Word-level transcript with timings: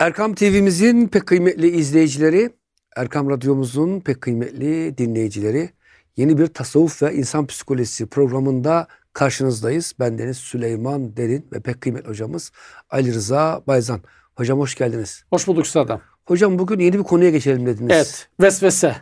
Erkam 0.00 0.34
TV'mizin 0.34 1.08
pek 1.08 1.26
kıymetli 1.26 1.68
izleyicileri, 1.68 2.50
Erkam 2.96 3.30
Radyomuzun 3.30 4.00
pek 4.00 4.20
kıymetli 4.20 4.98
dinleyicileri, 4.98 5.70
yeni 6.16 6.38
bir 6.38 6.46
tasavvuf 6.46 7.02
ve 7.02 7.14
insan 7.14 7.46
psikolojisi 7.46 8.06
programında 8.06 8.86
karşınızdayız. 9.12 9.92
Ben 10.00 10.18
Deniz 10.18 10.36
Süleyman 10.36 11.16
Derin 11.16 11.46
ve 11.52 11.60
pek 11.60 11.80
kıymetli 11.80 12.08
hocamız 12.08 12.52
Ali 12.90 13.14
Rıza 13.14 13.62
Bayzan. 13.66 14.00
Hocam 14.34 14.58
hoş 14.58 14.74
geldiniz. 14.74 15.24
Hoş 15.30 15.46
bulduk 15.46 15.64
Üstad'ım. 15.64 16.00
Hocam 16.26 16.58
bugün 16.58 16.78
yeni 16.78 16.98
bir 16.98 17.04
konuya 17.04 17.30
geçelim 17.30 17.66
dediniz. 17.66 17.96
Evet, 17.96 18.28
vesvese. 18.40 18.96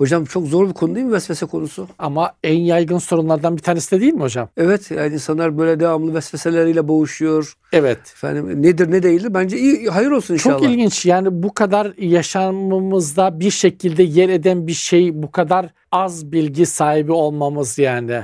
Hocam 0.00 0.24
çok 0.24 0.46
zor 0.46 0.68
bir 0.68 0.72
konu 0.72 0.94
değil 0.94 1.06
mi 1.06 1.12
vesvese 1.12 1.46
konusu? 1.46 1.88
Ama 1.98 2.32
en 2.42 2.58
yaygın 2.58 2.98
sorunlardan 2.98 3.56
bir 3.56 3.62
tanesi 3.62 3.96
de 3.96 4.00
değil 4.00 4.12
mi 4.12 4.20
hocam? 4.20 4.48
Evet 4.56 4.90
yani 4.90 5.14
insanlar 5.14 5.58
böyle 5.58 5.80
devamlı 5.80 6.14
vesveseleriyle 6.14 6.88
boğuşuyor. 6.88 7.54
Evet. 7.72 7.98
Efendim 7.98 8.62
nedir 8.62 8.90
ne 8.90 9.02
değildir 9.02 9.34
bence 9.34 9.58
iyi 9.58 9.88
hayır 9.88 10.10
olsun 10.10 10.34
inşallah. 10.34 10.58
Çok 10.58 10.68
ilginç 10.68 11.06
yani 11.06 11.42
bu 11.42 11.54
kadar 11.54 11.92
yaşamımızda 11.98 13.40
bir 13.40 13.50
şekilde 13.50 14.02
yer 14.02 14.28
eden 14.28 14.66
bir 14.66 14.72
şey 14.72 15.22
bu 15.22 15.30
kadar 15.30 15.66
az 15.92 16.32
bilgi 16.32 16.66
sahibi 16.66 17.12
olmamız 17.12 17.78
yani. 17.78 18.20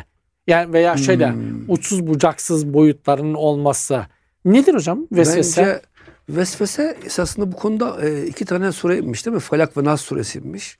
Yani 0.46 0.72
veya 0.72 0.96
şöyle 0.96 1.30
Hmm. 1.32 1.70
uçsuz 1.70 2.06
bucaksız 2.06 2.74
boyutların 2.74 3.34
olması. 3.34 4.06
Nedir 4.44 4.74
hocam 4.74 5.06
vesvese? 5.12 5.62
Bence 5.62 5.80
vesvese 6.28 6.96
esasında 7.06 7.52
bu 7.52 7.56
konuda 7.56 8.06
e, 8.08 8.26
iki 8.26 8.44
tane 8.44 8.72
sure 8.72 8.98
inmiş 8.98 9.26
değil 9.26 9.34
mi? 9.34 9.40
Falak 9.40 9.76
ve 9.76 9.84
Nas 9.84 10.00
suresi 10.00 10.38
inmiş. 10.38 10.78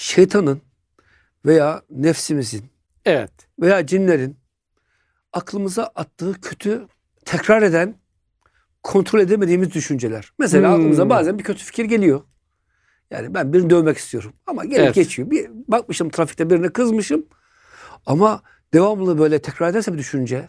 Şeytanın 0.00 0.60
veya 1.46 1.82
nefsimizin 1.90 2.64
Evet. 3.04 3.30
veya 3.60 3.86
cinlerin 3.86 4.36
aklımıza 5.32 5.84
attığı 5.94 6.40
kötü 6.40 6.86
tekrar 7.24 7.62
eden 7.62 7.94
kontrol 8.82 9.20
edemediğimiz 9.20 9.74
düşünceler. 9.74 10.32
Mesela 10.38 10.68
Hmm. 10.68 10.74
aklımıza 10.76 11.08
bazen 11.10 11.38
bir 11.38 11.44
kötü 11.44 11.64
fikir 11.64 11.84
geliyor. 11.84 12.20
Yani 13.10 13.34
ben 13.34 13.52
birini 13.52 13.70
dövmek 13.70 13.96
istiyorum. 13.96 14.32
Ama 14.46 14.64
gelip 14.64 14.80
Evet. 14.80 14.94
geçiyor. 14.94 15.30
Bir 15.30 15.50
bakmışım 15.68 16.08
trafikte 16.10 16.50
birine 16.50 16.68
kızmışım. 16.68 17.26
Ama 18.06 18.42
devamlı 18.74 19.18
böyle 19.18 19.38
tekrar 19.38 19.70
ederse 19.70 19.92
bir 19.92 19.98
düşünce. 19.98 20.48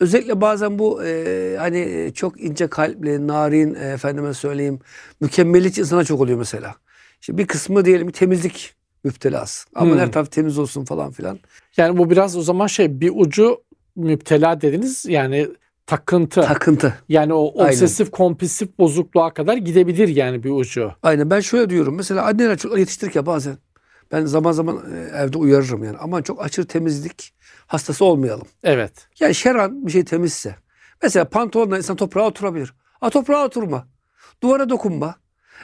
Özellikle 0.00 0.40
bazen 0.40 0.78
bu 0.78 1.04
e, 1.04 1.56
hani 1.58 2.10
çok 2.14 2.40
ince 2.40 2.66
kalpli, 2.66 3.26
narin 3.26 3.74
e, 3.74 3.78
efendime 3.78 4.34
söyleyeyim 4.34 4.78
mükemmeliyetçi 5.20 5.80
insana 5.80 6.04
çok 6.04 6.20
oluyor 6.20 6.38
mesela. 6.38 6.74
İşte 7.22 7.38
bir 7.38 7.46
kısmı 7.46 7.84
diyelim 7.84 8.10
temizlik 8.10 8.74
müptelası. 9.04 9.68
Ama 9.74 9.92
Hmm. 9.92 9.98
her 9.98 10.12
taraf 10.12 10.30
temiz 10.32 10.58
olsun 10.58 10.84
falan 10.84 11.12
filan. 11.12 11.38
Yani 11.76 11.98
bu 11.98 12.10
biraz 12.10 12.36
o 12.36 12.42
zaman 12.42 12.66
şey 12.66 13.00
bir 13.00 13.12
ucu 13.14 13.62
müptela 13.96 14.60
dediniz 14.60 15.04
yani 15.08 15.48
takıntı. 15.86 16.40
Takıntı. 16.42 16.94
yani 17.08 17.32
o 17.34 17.52
Aynen. 17.58 17.70
obsesif 17.72 18.10
kompulsif 18.10 18.78
bozukluğa 18.78 19.34
kadar 19.34 19.56
gidebilir 19.56 20.08
yani 20.08 20.42
bir 20.42 20.50
ucu. 20.50 20.92
Aynen 21.02 21.30
ben 21.30 21.40
şöyle 21.40 21.70
diyorum. 21.70 21.94
Mesela 21.96 22.24
anneler 22.26 22.56
çocuklar 22.56 22.78
yetiştirirken 22.78 23.26
bazen 23.26 23.56
ben 24.12 24.24
zaman 24.24 24.52
zaman 24.52 24.76
e, 24.94 25.16
evde 25.16 25.38
uyarırım 25.38 25.84
yani. 25.84 25.96
Aman 25.98 26.22
çok 26.22 26.44
aşırı 26.44 26.66
temizlik 26.66 27.34
hastası 27.66 28.04
olmayalım. 28.04 28.46
Evet. 28.62 28.92
Yani 29.20 29.34
şeran 29.34 29.86
bir 29.86 29.92
şey 29.92 30.04
temizse. 30.04 30.56
Mesela 31.02 31.24
pantolonla 31.28 31.76
insan 31.78 31.96
toprağa 31.96 32.26
oturabilir. 32.26 32.74
A 33.00 33.10
toprağa 33.10 33.44
oturma. 33.46 33.88
Duvara 34.42 34.68
dokunma. 34.68 35.14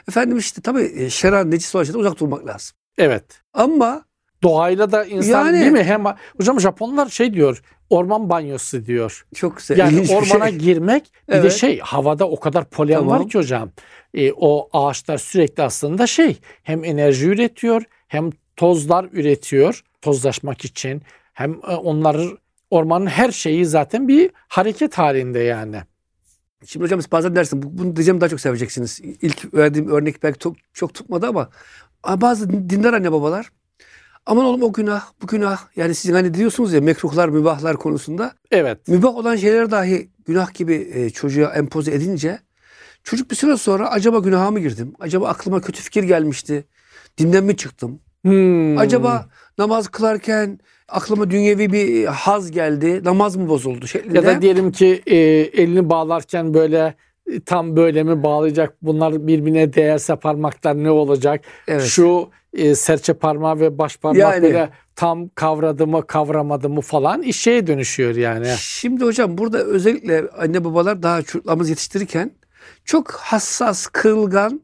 Efendim 0.07 0.37
işte 0.37 0.61
tabii 0.61 0.91
e, 0.95 1.09
şeran 1.09 1.51
necis 1.51 1.75
olan 1.75 1.83
şeyden 1.83 1.99
uzak 1.99 2.19
durmak 2.19 2.47
lazım. 2.47 2.77
Evet. 2.97 3.41
Ama 3.53 4.05
Doğayla 4.43 4.91
da 4.91 5.05
insan 5.05 5.45
Yani- 5.45 5.59
değil 5.59 5.71
mi? 5.71 5.83
Hem 5.83 6.03
hocam 6.37 6.59
Japonlar 6.59 7.09
şey 7.09 7.33
diyor. 7.33 7.61
Orman 7.89 8.29
banyosu 8.29 8.85
diyor. 8.85 9.25
çok 9.35 9.57
güzel. 9.57 9.77
Yani 9.77 10.01
bir 10.03 10.09
ormana 10.09 10.49
şey. 10.49 10.57
girmek 10.57 11.03
bir 11.27 11.33
de 11.33 11.37
Evet. 11.37 11.51
şey 11.53 11.79
havada 11.79 12.29
o 12.29 12.39
kadar 12.39 12.65
polen 12.69 12.93
Tamam. 12.99 13.19
var 13.19 13.29
ki 13.29 13.37
hocam. 13.37 13.71
E, 14.13 14.31
o 14.33 14.69
ağaçlar 14.73 15.17
sürekli 15.17 15.63
aslında 15.63 16.07
şey 16.07 16.37
hem 16.63 16.83
enerji 16.83 17.27
üretiyor 17.27 17.83
hem 18.07 18.29
tozlar 18.55 19.07
üretiyor 19.11 19.83
tozlaşmak 20.01 20.65
için. 20.65 21.01
Hem 21.33 21.51
e, 21.53 21.75
onların 21.75 22.37
ormanın 22.69 23.07
her 23.07 23.31
şeyi 23.31 23.65
zaten 23.65 24.07
bir 24.07 24.31
hareket 24.47 24.97
halinde 24.97 25.39
yani. 25.39 25.77
Şimdi 26.65 26.83
hocam 26.83 26.99
bazen 27.11 27.35
dersin 27.35 27.61
bu- 27.61 27.77
bunu 27.77 27.95
diyeceğim 27.95 28.21
daha 28.21 28.29
çok 28.29 28.39
seveceksiniz. 28.41 28.99
İlk 29.21 29.53
verdiğim 29.53 29.89
örnek 29.91 30.23
belki 30.23 30.39
çok, 30.39 30.55
çok 30.73 30.93
tutmadı 30.93 31.27
ama, 31.27 31.49
ama 32.03 32.21
bazı 32.21 32.49
dindar 32.69 32.93
anne 32.93 33.11
babalar 33.11 33.49
aman 34.25 34.45
oğlum 34.45 34.63
o 34.63 34.73
günah 34.73 35.05
bu 35.21 35.27
günah 35.27 35.59
yani 35.75 35.95
sizin 35.95 36.13
hani 36.13 36.33
diyorsunuz 36.33 36.73
ya 36.73 36.81
mekruhlar 36.81 37.29
mübahlar 37.29 37.77
konusunda 37.77 38.33
Evet. 38.51 38.87
mübah 38.87 39.15
olan 39.15 39.35
şeyler 39.35 39.71
dahi 39.71 40.09
günah 40.25 40.53
gibi 40.53 40.89
e, 40.93 41.09
çocuğa 41.09 41.53
empoze 41.53 41.91
edince 41.91 42.39
çocuk 43.03 43.31
bir 43.31 43.35
süre 43.35 43.57
sonra 43.57 43.91
acaba 43.91 44.19
günaha 44.19 44.51
mı 44.51 44.59
girdim? 44.59 44.93
Acaba 44.99 45.27
aklıma 45.27 45.61
kötü 45.61 45.81
fikir 45.81 46.03
gelmişti. 46.03 46.65
Dinden 47.17 47.43
mi 47.43 47.57
çıktım? 47.57 47.99
Hmm. 48.25 48.77
Acaba 48.77 49.25
namaz 49.57 49.87
kılarken 49.87 50.59
aklıma 50.87 51.31
dünyevi 51.31 51.71
bir 51.71 52.05
haz 52.05 52.51
geldi. 52.51 53.03
Namaz 53.03 53.35
mı 53.35 53.49
bozuldu 53.49 53.87
şeklinde. 53.87 54.17
Ya 54.17 54.25
da 54.25 54.41
diyelim 54.41 54.71
ki 54.71 55.01
e, 55.07 55.15
elini 55.61 55.89
bağlarken 55.89 56.53
böyle 56.53 56.95
e, 57.31 57.39
tam 57.39 57.75
böyle 57.75 58.03
mi 58.03 58.23
bağlayacak? 58.23 58.75
Bunlar 58.81 59.27
birbirine 59.27 59.73
değerse 59.73 60.15
parmaklar 60.15 60.83
ne 60.83 60.91
olacak? 60.91 61.41
evet. 61.67 61.83
Şu 61.83 62.29
e, 62.53 62.75
serçe 62.75 63.13
parmağı 63.13 63.59
ve 63.59 63.77
baş 63.77 63.97
parmak 63.97 64.21
Yani. 64.21 64.43
böyle 64.43 64.69
tam 64.95 65.29
kavradı 65.29 65.87
mı 65.87 66.07
kavramadı 66.07 66.69
mı 66.69 66.81
falan 66.81 67.21
iş 67.21 67.39
şeye 67.39 67.67
dönüşüyor 67.67 68.15
yani. 68.15 68.47
Şimdi 68.57 69.05
hocam 69.05 69.37
burada 69.37 69.57
özellikle 69.57 70.29
anne 70.37 70.65
babalar 70.65 71.03
daha 71.03 71.21
çocuklarımızı 71.21 71.69
yetiştirirken 71.69 72.31
çok 72.85 73.11
hassas, 73.11 73.87
kırılgan, 73.87 74.61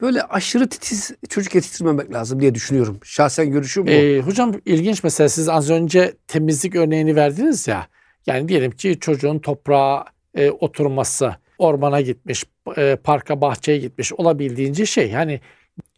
böyle 0.00 0.22
aşırı 0.22 0.68
titiz 0.68 1.10
çocuk 1.28 1.54
yetiştirmemek 1.54 2.12
lazım 2.12 2.40
diye 2.40 2.54
düşünüyorum. 2.54 3.00
Şahsen 3.04 3.50
görüşüm 3.50 3.86
bu. 3.86 3.90
E, 3.90 4.20
hocam 4.20 4.52
ilginç 4.64 5.04
mesela 5.04 5.28
siz 5.28 5.48
az 5.48 5.70
önce 5.70 6.14
temizlik 6.26 6.76
örneğini 6.76 7.16
verdiniz 7.16 7.68
ya. 7.68 7.86
Yani 8.26 8.48
diyelim 8.48 8.70
ki 8.70 8.98
çocuğun 9.00 9.38
toprağa 9.38 10.04
e, 10.34 10.50
oturması, 10.50 11.36
ormana 11.58 12.00
gitmiş, 12.00 12.44
e, 12.76 12.96
parka 13.04 13.40
bahçeye 13.40 13.78
gitmiş 13.78 14.12
olabildiğince 14.12 14.86
şey. 14.86 15.10
Yani 15.10 15.40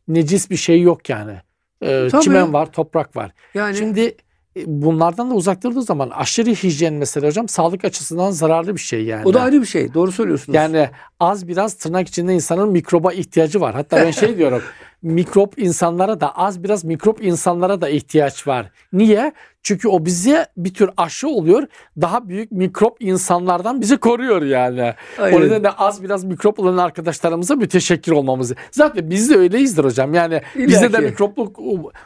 necis 0.09 0.51
bir 0.51 0.57
şey 0.57 0.83
yok 0.83 1.09
yani. 1.09 1.37
E, 1.83 2.09
Tabii. 2.11 2.23
çimen 2.23 2.53
var, 2.53 2.73
toprak 2.73 3.17
var. 3.17 3.33
yani 3.55 3.77
Şimdi 3.77 4.17
bunlardan 4.67 5.31
da 5.31 5.35
uzak 5.35 5.63
durduğu 5.63 5.83
zaman 5.83 6.11
aşırı 6.11 6.51
hijyen 6.51 6.95
mesela 6.95 7.27
hocam 7.27 7.49
sağlık 7.49 7.85
açısından 7.85 8.31
zararlı 8.31 8.75
bir 8.75 8.81
şey 8.81 9.05
yani. 9.05 9.27
o 9.27 9.35
da 9.35 9.41
ayrı 9.41 9.61
bir 9.61 9.67
şey. 9.67 9.95
Doğru 9.95 10.13
söylüyorsunuz. 10.13 10.57
Yani 10.57 10.91
az 11.21 11.49
biraz 11.49 11.75
tırnak 11.75 12.09
içinde 12.09 12.35
insanın 12.35 12.69
mikroba 12.69 13.13
ihtiyacı 13.13 13.61
var. 13.61 13.75
Hatta 13.75 13.97
ben 13.97 14.11
şey 14.11 14.39
diyorum. 14.39 14.63
mikrop 15.03 15.59
insanlara 15.59 16.21
da 16.21 16.37
az 16.37 16.65
biraz 16.65 16.85
mikrop 16.85 17.25
insanlara 17.25 17.81
da 17.81 17.89
ihtiyaç 17.89 18.47
var. 18.47 18.71
Niye? 18.93 19.33
Çünkü 19.63 19.89
o 19.89 20.05
bize 20.05 20.47
bir 20.57 20.75
tür 20.75 20.91
aşı 20.97 21.29
oluyor. 21.29 21.63
Daha 22.01 22.29
büyük 22.29 22.53
mikrop 22.53 22.97
insanlardan 23.01 23.81
bizi 23.81 23.97
koruyor 23.97 24.43
yani. 24.43 24.95
Aynen. 25.19 25.37
O 25.37 25.41
nedenle 25.41 25.71
az 25.71 26.03
biraz 26.03 26.25
mikrop 26.25 26.59
olan 26.59 26.77
arkadaşlarımıza 26.77 27.55
müteşekkir 27.57 28.13
olmamız. 28.13 28.53
Zaten 28.71 29.11
biz 29.11 29.31
de 29.31 29.37
öyleyizdir 29.37 29.85
hocam. 29.85 30.15
Yani 30.15 30.43
bizde 30.57 30.93
de 30.93 30.97
ki. 30.97 31.03
mikropluk 31.03 31.59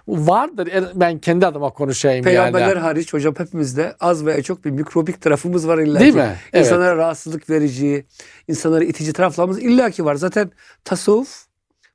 vardır. 0.09 0.69
Ben 0.95 1.19
kendi 1.19 1.47
adıma 1.47 1.71
konuşayım 1.71 2.25
Peygamberler 2.25 2.69
yani. 2.69 2.79
hariç 2.79 3.13
hocam 3.13 3.35
hepimizde 3.39 3.97
az 4.01 4.27
veya 4.27 4.43
çok 4.43 4.65
bir 4.65 4.71
mikrobik 4.71 5.21
tarafımız 5.21 5.69
var 5.69 5.79
illa 5.79 6.01
Değil 6.01 6.13
ki. 6.13 6.19
mi? 6.19 6.37
Evet. 6.53 6.67
İnsanlara 6.67 6.97
rahatsızlık 6.97 7.51
verici, 7.51 8.07
insanlara 8.49 8.85
itici 8.85 9.13
taraflarımız 9.13 9.63
illaki 9.63 10.05
var. 10.05 10.15
Zaten 10.15 10.51
tasavvuf 10.85 11.45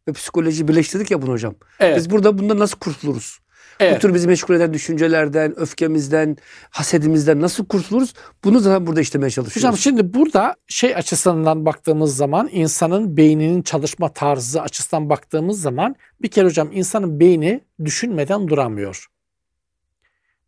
ve 0.08 0.12
psikoloji 0.14 0.68
birleştirdik 0.68 1.12
ya 1.12 1.22
bunu 1.22 1.32
hocam. 1.32 1.56
Evet. 1.80 1.98
Biz 1.98 2.10
burada 2.10 2.38
bundan 2.38 2.60
nasıl 2.60 2.78
kurtuluruz? 2.80 3.40
Bu 3.80 3.84
Evet. 3.84 4.02
tür 4.02 4.14
bizi 4.14 4.28
meşgul 4.28 4.56
eden 4.56 4.74
düşüncelerden, 4.74 5.60
öfkemizden, 5.60 6.38
hasedimizden 6.70 7.42
nasıl 7.42 7.66
kurtuluruz? 7.66 8.14
Bunu 8.44 8.60
zaten 8.60 8.88
burada 8.88 9.02
işlemeye 9.02 9.30
çalışıyoruz. 9.30 9.64
Hocam 9.64 9.78
şimdi 9.78 10.14
burada 10.14 10.56
şey 10.68 10.96
açısından 10.96 11.66
baktığımız 11.66 12.16
zaman 12.16 12.50
insanın 12.52 13.18
beyninin 13.18 13.62
çalışma 13.62 14.14
tarzı 14.14 14.62
açısından 14.62 15.10
baktığımız 15.10 15.62
zaman 15.62 15.96
bir 16.22 16.28
kere 16.28 16.46
hocam 16.46 16.70
insanın 16.72 17.20
beyni 17.20 17.62
düşünmeden 17.86 18.48
duramıyor. 18.48 19.08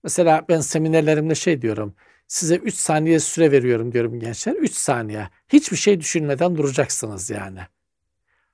Mesela 0.04 0.46
ben 0.50 0.60
seminerlerimde 0.60 1.36
şey 1.36 1.62
diyorum. 1.62 1.96
Size 2.28 2.56
3 2.56 2.76
saniye 2.76 3.20
süre 3.20 3.52
veriyorum 3.52 3.92
diyorum 3.92 4.20
gençler. 4.20 4.54
3 4.54 4.74
saniye. 4.74 5.30
Hiçbir 5.50 5.78
şey 5.78 6.00
düşünmeden 6.00 6.58
duracaksınız 6.58 7.30
yani. 7.30 7.60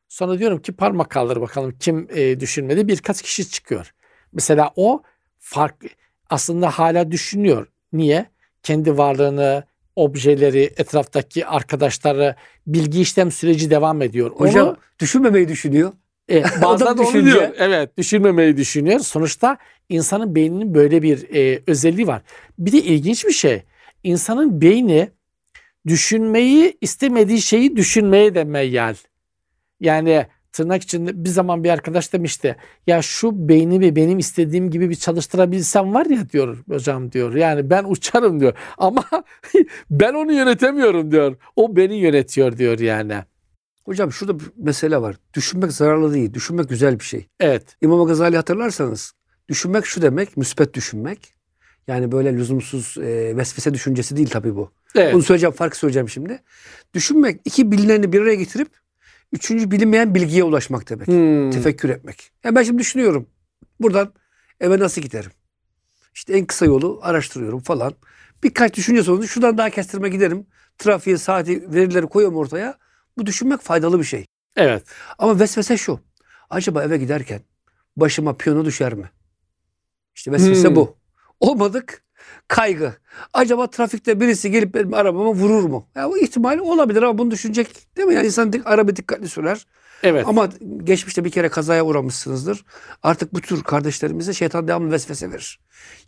Sonra 0.10 0.40
diyorum 0.40 0.62
ki 0.62 0.72
parmak 0.74 1.10
kaldır 1.10 1.42
bakalım 1.42 1.75
kim 1.80 2.07
e, 2.12 2.40
düşünmedi. 2.40 2.88
Birkaç 2.88 3.22
kişi 3.22 3.50
çıkıyor. 3.50 3.94
Mesela 4.34 4.72
o 4.76 5.02
fark 5.40 5.76
aslında 6.30 6.70
hala 6.70 7.12
düşünüyor. 7.12 7.68
Niye? 7.94 8.26
Kendi 8.64 8.98
varlığını, 8.98 9.64
objeleri, 9.96 10.64
etraftaki 10.78 11.46
arkadaşları 11.46 12.36
bilgi 12.68 13.02
işlem 13.02 13.32
süreci 13.32 13.70
devam 13.70 14.02
ediyor. 14.02 14.32
hocam 14.32 14.68
Onu, 14.68 14.78
düşünmemeyi 15.00 15.48
düşünüyor. 15.48 15.94
e, 16.32 16.44
bazen 16.64 16.98
diyor. 16.98 17.50
Evet, 17.58 17.98
düşünmemeyi 17.98 18.58
düşünüyor. 18.58 19.00
Sonuçta 19.00 19.58
insanın 19.90 20.36
beyninin 20.36 20.74
böyle 20.74 21.02
bir 21.02 21.36
e, 21.36 21.62
özelliği 21.68 22.08
var. 22.08 22.22
Bir 22.60 22.72
de 22.72 22.78
ilginç 22.78 23.26
bir 23.26 23.32
şey. 23.32 23.64
İnsanın 24.04 24.62
beyni 24.62 25.10
düşünmeyi 25.88 26.78
istemediği 26.82 27.42
şeyi 27.42 27.76
düşünmeye 27.76 28.36
de 28.36 28.44
meyyal. 28.44 28.96
Yani 29.80 30.28
tırnak 30.52 30.84
içinde 30.84 31.24
bir 31.24 31.30
zaman 31.30 31.64
bir 31.64 31.70
arkadaş 31.70 32.14
demişti. 32.14 32.56
Ya 32.88 33.02
şu 33.02 33.50
beynimi 33.50 33.96
benim 33.96 34.20
istediğim 34.20 34.72
gibi 34.72 34.90
bir 34.90 34.96
çalıştırabilsem 34.96 35.94
var 35.94 36.06
ya 36.06 36.30
diyor 36.30 36.58
hocam 36.70 37.12
diyor. 37.12 37.36
Yani 37.36 37.70
ben 37.70 37.84
uçarım 37.88 38.40
diyor. 38.40 38.54
Ama 38.78 39.06
ben 39.92 40.14
onu 40.14 40.34
yönetemiyorum 40.34 41.12
diyor. 41.12 41.36
O 41.56 41.76
beni 41.76 41.96
yönetiyor 41.96 42.58
diyor 42.58 42.80
yani. 42.80 43.16
Hocam 43.86 44.12
şurada 44.12 44.40
bir 44.40 44.46
mesele 44.58 45.02
var. 45.02 45.16
Düşünmek 45.34 45.72
zararlı 45.72 46.14
değil. 46.14 46.34
Düşünmek 46.34 46.70
güzel 46.70 47.00
bir 47.00 47.04
şey. 47.04 47.28
Evet. 47.40 47.78
İmam 47.82 48.08
Gazali 48.08 48.36
hatırlarsanız 48.36 49.14
düşünmek 49.50 49.86
şu 49.86 50.02
demek, 50.02 50.38
müspet 50.38 50.74
düşünmek. 50.74 51.34
Yani 51.88 52.12
böyle 52.12 52.34
lüzumsuz 52.34 52.98
e, 52.98 53.38
vesvese 53.38 53.74
düşüncesi 53.74 54.18
değil 54.18 54.30
tabii 54.30 54.56
bu. 54.56 54.72
Evet. 54.96 55.14
Bunu 55.14 55.24
söyleyeceğim, 55.24 55.56
farkı 55.56 55.78
söyleyeceğim 55.78 56.10
şimdi. 56.10 56.40
Düşünmek 56.94 57.42
iki 57.46 57.72
bilineni 57.72 58.14
bir 58.14 58.22
araya 58.22 58.36
getirip 58.36 58.70
üçüncü 59.32 59.72
bilinmeyen 59.72 60.16
bilgiye 60.16 60.44
ulaşmak 60.44 60.90
demek. 60.90 61.08
Hmm. 61.08 61.52
Tefekkür 61.52 61.90
etmek. 61.90 62.32
Yani 62.44 62.56
ben 62.56 62.64
şimdi 62.64 62.80
düşünüyorum. 62.80 63.28
Buradan 63.80 64.14
eve 64.60 64.80
nasıl 64.80 65.02
giderim? 65.02 65.32
İşte 66.16 66.38
en 66.38 66.46
kısa 66.46 66.66
yolu 66.66 67.00
araştırıyorum 67.02 67.60
falan. 67.60 67.94
Birkaç 68.44 68.74
düşünce 68.78 69.04
sonucu 69.04 69.28
şuradan 69.28 69.58
daha 69.58 69.70
kestirme 69.70 70.10
giderim. 70.10 70.48
Trafiğe, 70.78 71.18
saati, 71.18 71.74
verileri 71.74 72.06
koyuyorum 72.08 72.38
ortaya. 72.38 72.78
Bu 73.18 73.26
düşünmek 73.26 73.62
faydalı 73.62 74.00
bir 74.00 74.04
şey. 74.04 74.26
Evet. 74.56 74.84
Ama 75.18 75.40
vesvese 75.40 75.78
şu. 75.78 76.00
Acaba 76.50 76.84
eve 76.84 76.98
giderken 76.98 77.42
başıma 77.98 78.38
piyano 78.38 78.66
düşer 78.66 78.94
mi? 78.94 79.12
İşte 80.16 80.32
vesvese 80.32 80.68
Hmm. 80.68 80.76
bu. 80.76 80.98
Olmadık 81.40 82.04
kaygı. 82.48 82.94
Acaba 83.34 83.70
trafikte 83.70 84.20
birisi 84.20 84.52
gelip 84.52 84.74
benim 84.74 84.94
arabama 84.94 85.34
vurur 85.34 85.64
mu? 85.64 85.88
Ya 85.96 86.10
bu 86.10 86.18
ihtimali 86.18 86.62
olabilir 86.62 87.02
ama 87.02 87.18
bunu 87.18 87.32
düşünecek 87.32 87.98
değil 87.98 88.08
mi? 88.08 88.14
Yani 88.14 88.26
insan 88.26 88.54
araba 88.66 88.96
dikkatli 88.96 89.30
sürer. 89.30 89.66
Evet. 90.04 90.28
Ama 90.28 90.50
geçmişte 90.84 91.26
bir 91.26 91.32
kere 91.32 91.50
kazaya 91.50 91.86
uğramışsınızdır. 91.86 92.66
Artık 93.04 93.34
bu 93.34 93.42
tür 93.42 93.64
kardeşlerimize 93.64 94.34
şeytan 94.34 94.68
devamlı 94.68 94.92
vesvese 94.92 95.32
verir. 95.32 95.60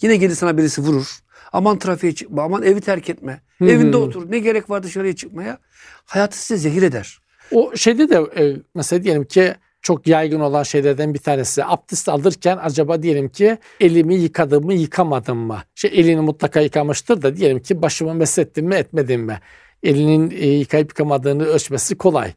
Yine 0.01 0.17
gelir 0.17 0.35
sana 0.35 0.57
birisi 0.57 0.81
vurur. 0.81 1.19
Aman 1.53 1.79
trafiğe 1.79 2.15
çıkma, 2.15 2.43
aman 2.43 2.63
evi 2.63 2.81
terk 2.81 3.09
etme. 3.09 3.41
Hı 3.57 3.65
hı. 3.65 3.69
Evinde 3.69 3.97
otur. 3.97 4.31
Ne 4.31 4.39
gerek 4.39 4.69
var 4.69 4.83
dışarıya 4.83 5.15
çıkmaya? 5.15 5.57
Hayatı 6.05 6.37
size 6.37 6.57
zehir 6.57 6.81
eder. 6.81 7.19
O 7.51 7.75
şeyde 7.75 8.09
de 8.09 8.15
e, 8.15 8.61
mesela 8.75 9.03
diyelim 9.03 9.23
ki 9.23 9.55
çok 9.81 10.07
yaygın 10.07 10.39
olan 10.39 10.63
şeylerden 10.63 11.13
bir 11.13 11.19
tanesi 11.19 11.65
abdest 11.65 12.09
alırken 12.09 12.59
acaba 12.61 13.03
diyelim 13.03 13.29
ki 13.29 13.57
elimi 13.79 14.15
yıkadım 14.15 14.65
mı 14.65 14.73
yıkamadım 14.73 15.37
mı? 15.37 15.63
Şey 15.75 15.91
elini 15.93 16.21
mutlaka 16.21 16.59
yıkamıştır 16.61 17.21
da 17.21 17.35
diyelim 17.37 17.59
ki 17.59 17.81
başımı 17.81 18.13
meslettim 18.13 18.65
mi 18.65 18.75
etmedim 18.75 19.21
mi? 19.21 19.39
Elinin 19.83 20.31
e, 20.31 20.45
yıkayıp 20.47 20.89
yıkamadığını 20.89 21.45
ölçmesi 21.45 21.97
kolay. 21.97 22.33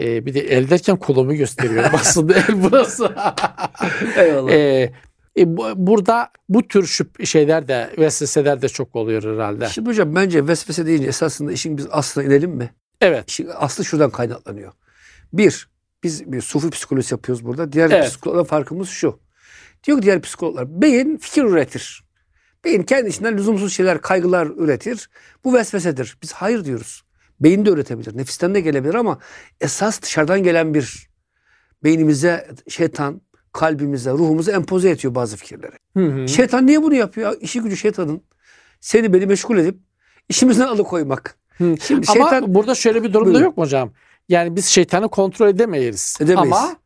E, 0.00 0.26
bir 0.26 0.34
de 0.34 0.40
el 0.40 0.70
derken 0.70 0.96
kolumu 0.96 1.34
gösteriyor. 1.34 1.84
Aslında 1.92 2.34
el 2.34 2.62
burası. 2.62 3.04
Eyvallah. 4.16 4.52
e, 4.52 4.92
e, 5.38 5.56
bu- 5.56 5.72
burada 5.76 6.30
bu 6.48 6.68
tür 6.68 6.86
şüp 6.86 7.26
şeyler 7.26 7.68
de 7.68 7.90
vesveseler 7.98 8.62
de 8.62 8.68
çok 8.68 8.96
oluyor 8.96 9.34
herhalde. 9.34 9.68
Şimdi 9.68 9.88
hocam 9.88 10.14
bence 10.14 10.46
vesvese 10.46 10.86
deyince 10.86 11.08
esasında 11.08 11.52
işin 11.52 11.78
biz 11.78 11.86
aslına 11.90 12.26
inelim 12.26 12.50
mi? 12.50 12.70
Evet. 13.00 13.30
İşin 13.30 13.48
aslı 13.56 13.84
şuradan 13.84 14.10
kaynaklanıyor. 14.10 14.72
Bir, 15.32 15.68
biz 16.04 16.32
bir 16.32 16.40
sufi 16.40 16.70
psikolojisi 16.70 17.14
yapıyoruz 17.14 17.44
burada. 17.44 17.72
Diğer 17.72 17.90
Evet. 17.90 18.08
psikologla 18.08 18.44
farkımız 18.44 18.88
şu. 18.88 19.20
Diyor 19.84 19.98
ki 19.98 20.02
diğer 20.02 20.22
psikologlar 20.22 20.82
beyin 20.82 21.16
fikir 21.16 21.44
üretir. 21.44 22.04
Beyin 22.64 22.82
kendi 22.82 23.08
içinden 23.08 23.36
lüzumsuz 23.36 23.72
şeyler, 23.72 24.00
kaygılar 24.00 24.46
üretir. 24.46 25.10
Bu 25.44 25.54
vesvesedir. 25.54 26.18
Biz 26.22 26.32
hayır 26.32 26.64
diyoruz. 26.64 27.04
Beyin 27.40 27.66
de 27.66 27.70
üretebilir. 27.70 28.16
Nefisten 28.16 28.54
de 28.54 28.60
gelebilir 28.60 28.94
ama 28.94 29.18
esas 29.60 30.02
dışarıdan 30.02 30.42
gelen 30.42 30.74
bir 30.74 31.08
beynimize 31.84 32.48
şeytan, 32.68 33.20
kalbimize, 33.52 34.10
ruhumuza 34.10 34.52
empoze 34.52 34.90
ediyor 34.90 35.14
bazı 35.14 35.36
fikirleri. 35.36 35.76
Hı 35.96 36.06
hı. 36.06 36.28
Şeytan 36.28 36.66
niye 36.66 36.82
bunu 36.82 36.94
yapıyor? 36.94 37.36
İşi 37.40 37.60
gücü 37.60 37.76
şeytanın. 37.76 38.22
Seni 38.80 39.12
beni 39.12 39.26
meşgul 39.26 39.58
edip 39.58 39.78
işimizden 40.28 40.66
alıkoymak. 40.66 41.38
Hı. 41.58 41.74
Şimdi 41.80 42.06
Ama 42.08 42.30
şeytan 42.30 42.54
burada 42.54 42.74
şöyle 42.74 43.02
bir 43.02 43.12
durum 43.12 43.34
da 43.34 43.40
yok 43.40 43.56
mu 43.56 43.64
hocam? 43.64 43.92
Yani 44.28 44.56
biz 44.56 44.66
şeytanı 44.66 45.08
kontrol 45.08 45.48
edemeyiz. 45.48 46.16
Edemeyiz. 46.20 46.52
Ama 46.52 46.76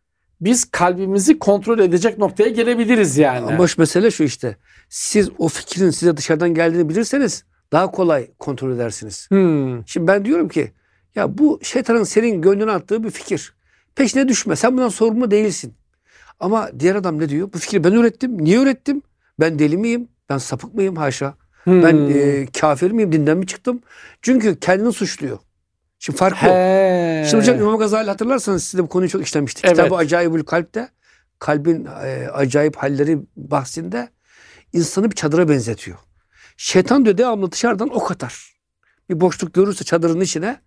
biz 0.40 0.70
kalbimizi 0.70 1.38
kontrol 1.38 1.78
edecek 1.78 2.18
noktaya 2.18 2.48
gelebiliriz 2.48 3.18
yani. 3.18 3.54
ama 3.54 3.66
şu 3.66 3.80
mesele 3.80 4.10
şu 4.10 4.24
işte. 4.24 4.56
Siz 4.88 5.30
o 5.38 5.48
fikrin 5.48 5.90
size 5.90 6.16
dışarıdan 6.16 6.54
geldiğini 6.54 6.88
bilirseniz 6.88 7.44
daha 7.72 7.90
kolay 7.90 8.30
kontrol 8.38 8.72
edersiniz. 8.72 9.26
Hmm, 9.30 9.86
Şimdi 9.86 10.06
ben 10.06 10.24
diyorum 10.24 10.48
ki 10.48 10.72
ya 11.14 11.38
bu 11.38 11.60
şeytanın 11.62 12.04
senin 12.04 12.42
gönlüne 12.42 12.70
attığı 12.70 13.04
bir 13.04 13.10
fikir. 13.10 13.54
Peşine 13.94 14.28
düşme. 14.28 14.56
Sen 14.56 14.72
bundan 14.72 14.88
sorumlu 14.88 15.30
değilsin. 15.30 15.74
Ama 16.40 16.70
diğer 16.78 16.94
adam 16.94 17.18
ne 17.18 17.28
diyor? 17.28 17.52
Bu 17.52 17.58
fikri 17.58 17.84
ben 17.84 17.92
ürettim. 17.92 18.44
Niye 18.44 18.62
ürettim? 18.62 19.02
Ben 19.40 19.58
deli 19.58 19.76
miyim? 19.76 20.08
Ben 20.28 20.38
sapık 20.38 20.74
mıyım? 20.74 20.96
Haşa. 20.96 21.34
Ben 21.66 21.92
hmm. 21.92 22.10
e, 22.10 22.46
kafir 22.60 22.90
miyim? 22.90 23.12
Dinden 23.12 23.38
mi 23.38 23.46
çıktım? 23.46 23.80
Çünkü 24.22 24.60
kendini 24.60 24.92
suçluyor. 24.92 25.38
Şimdi 25.98 26.18
fark 26.18 26.42
bu. 26.42 26.46
He. 26.46 27.26
Şimdi 27.30 27.42
hocam 27.42 27.58
İmam 27.58 27.78
Gazali 27.78 28.10
hatırlarsanız 28.10 28.64
siz 28.64 28.78
de 28.78 28.82
bu 28.82 28.88
konuyu 28.88 29.10
çok 29.10 29.22
işlemiştik. 29.22 29.64
Evet. 29.64 29.76
Kitabı 29.76 29.96
Acayibül 29.96 30.44
Kalp'te 30.44 30.88
kalbin 31.38 31.88
e, 32.04 32.28
acayip 32.32 32.76
halleri 32.76 33.18
bahsinde 33.36 34.08
insanı 34.72 35.10
bir 35.10 35.16
çadıra 35.16 35.48
benzetiyor. 35.48 35.98
Şeytan 36.56 37.04
diyor 37.04 37.18
devamlı 37.18 37.52
dışarıdan 37.52 37.96
ok 37.96 38.10
atar. 38.10 38.52
Bir 39.10 39.20
boşluk 39.20 39.54
görürse 39.54 39.84
çadırın 39.84 40.20
içine 40.20 40.60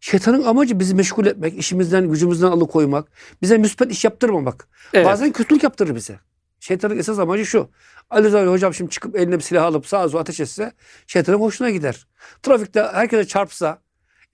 şeytanın 0.00 0.42
amacı 0.42 0.80
bizi 0.80 0.94
meşgul 0.94 1.26
etmek, 1.26 1.58
işimizden, 1.58 2.08
gücümüzden 2.10 2.46
alıkoymak, 2.46 3.08
bize 3.42 3.58
müspet 3.58 3.92
iş 3.92 4.04
yaptırmamak. 4.04 4.68
Evet. 4.92 5.06
Bazen 5.06 5.32
kötülük 5.32 5.62
yaptırır 5.62 5.94
bize. 5.94 6.18
Şeytanın 6.60 6.98
esas 6.98 7.18
amacı 7.18 7.46
şu. 7.46 7.70
Ali 8.10 8.26
Rıza 8.26 8.46
hocam 8.46 8.74
şimdi 8.74 8.90
çıkıp 8.90 9.16
eline 9.16 9.36
bir 9.36 9.42
silah 9.42 9.64
alıp 9.64 9.86
sağa 9.86 10.08
sola 10.08 10.20
ateş 10.20 10.40
etse 10.40 10.72
şeytanın 11.06 11.40
hoşuna 11.40 11.70
gider. 11.70 12.06
Trafikte 12.42 12.82
herkese 12.82 13.28
çarpsa 13.28 13.78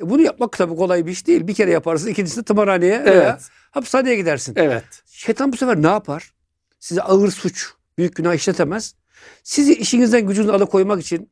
e 0.00 0.10
bunu 0.10 0.22
yapmak 0.22 0.52
tabii 0.52 0.76
kolay 0.76 1.06
bir 1.06 1.10
iş 1.10 1.26
değil. 1.26 1.46
Bir 1.46 1.54
kere 1.54 1.70
yaparsın, 1.70 2.08
ikincisinde 2.08 2.44
tımarhaneye 2.44 3.04
veya 3.04 3.22
Evet. 3.32 3.48
hapishaneye 3.70 4.16
gidersin. 4.16 4.52
Evet. 4.56 4.84
Şeytan 5.06 5.52
bu 5.52 5.56
sefer 5.56 5.82
ne 5.82 5.86
yapar? 5.86 6.32
Size 6.80 7.02
ağır 7.02 7.30
suç, 7.30 7.72
büyük 7.98 8.16
günah 8.16 8.34
işletemez. 8.34 8.94
Sizi 9.42 9.74
işinizden 9.74 10.26
gücünüzden 10.26 10.54
alıkoymak 10.54 11.00
için 11.00 11.30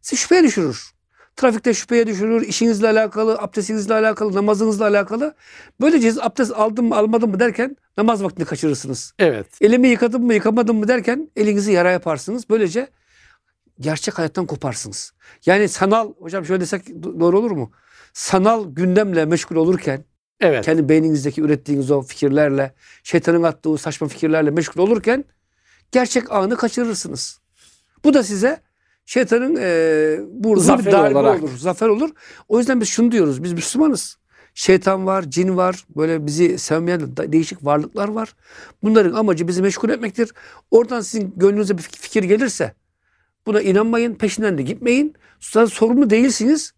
sizi 0.00 0.20
şüpheye 0.22 0.42
düşürür. 0.42 0.94
Trafikte 1.36 1.74
şüpheye 1.74 2.06
düşürür, 2.06 2.42
işinizle 2.42 2.88
alakalı, 2.88 3.38
abdestinizle 3.38 3.94
alakalı, 3.94 4.34
namazınızla 4.34 4.84
alakalı. 4.86 5.34
Böylece 5.80 6.08
siz 6.10 6.18
abdest 6.18 6.52
aldım 6.52 6.86
mı 6.88 6.96
almadım 6.96 7.30
mı 7.30 7.40
derken 7.40 7.76
namaz 7.96 8.22
vaktini 8.24 8.44
kaçırırsınız. 8.44 9.14
Evet. 9.18 9.46
Elimi 9.60 9.88
yıkadım 9.88 10.24
mı 10.26 10.34
yıkamadım 10.34 10.76
mı 10.76 10.88
derken 10.88 11.30
elinizi 11.36 11.72
yara 11.72 11.90
yaparsınız. 11.90 12.50
Böylece 12.50 12.88
gerçek 13.80 14.18
hayattan 14.18 14.46
koparsınız. 14.46 15.12
Yani 15.46 15.68
sanal, 15.68 16.12
hocam 16.18 16.44
şöyle 16.44 16.60
desek 16.60 16.86
do- 16.88 17.20
doğru 17.20 17.38
olur 17.38 17.50
mu? 17.50 17.72
Sanal 18.14 18.74
gündemle 18.74 19.24
meşgul 19.24 19.56
olurken, 19.56 20.04
Evet. 20.40 20.64
kendi 20.64 20.88
beyninizdeki 20.88 21.40
ürettiğiniz 21.42 21.90
o 21.90 22.02
fikirlerle, 22.02 22.74
şeytanın 23.02 23.42
attığı 23.42 23.70
o 23.70 23.76
saçma 23.76 24.08
fikirlerle 24.08 24.50
meşgul 24.50 24.80
olurken 24.82 25.24
gerçek 25.92 26.32
anı 26.32 26.56
kaçırırsınız. 26.56 27.40
Bu 28.04 28.14
da 28.14 28.22
size 28.22 28.60
şeytanın 29.06 29.56
e, 29.60 30.18
burada 30.30 30.60
bir 30.60 30.64
Zaferi 30.66 30.92
darbe 30.92 31.18
olarak. 31.18 31.42
olur, 31.42 31.56
zafer 31.56 31.88
olur. 31.88 32.10
O 32.48 32.58
yüzden 32.58 32.80
biz 32.80 32.88
şunu 32.88 33.12
diyoruz, 33.12 33.42
biz 33.42 33.52
Müslümanız. 33.52 34.16
Şeytan 34.54 35.06
var, 35.06 35.22
cin 35.30 35.56
var, 35.56 35.84
böyle 35.96 36.26
bizi 36.26 36.58
sevmeyen 36.58 37.16
değişik 37.16 37.64
varlıklar 37.64 38.08
var. 38.08 38.34
Bunların 38.82 39.12
amacı 39.12 39.48
bizi 39.48 39.62
meşgul 39.62 39.88
etmektir. 39.90 40.32
Oradan 40.70 41.00
sizin 41.00 41.32
gönlünüze 41.36 41.78
bir 41.78 41.82
fik- 41.82 41.98
fikir 42.00 42.22
gelirse 42.22 42.74
buna 43.46 43.60
inanmayın, 43.60 44.14
peşinden 44.14 44.58
de 44.58 44.62
gitmeyin. 44.62 45.14
Sorumlu 45.40 46.10
değilsiniz. 46.10 46.72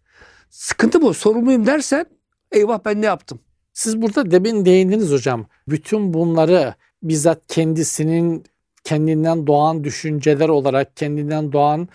Sıkıntı 0.49 1.01
bu. 1.01 1.13
Sorumluyum 1.13 1.65
dersen 1.65 2.05
eyvah 2.51 2.79
ben 2.85 3.01
ne 3.01 3.05
yaptım? 3.05 3.39
Siz 3.73 4.01
burada 4.01 4.31
demin 4.31 4.65
değindiniz 4.65 5.11
hocam. 5.11 5.45
Bütün 5.67 6.13
bunları 6.13 6.73
bizzat 7.03 7.41
kendisinin 7.47 8.43
kendinden 8.83 9.47
doğan 9.47 9.83
düşünceler 9.83 10.49
olarak, 10.49 10.97
kendinden 10.97 11.51
doğan 11.51 11.87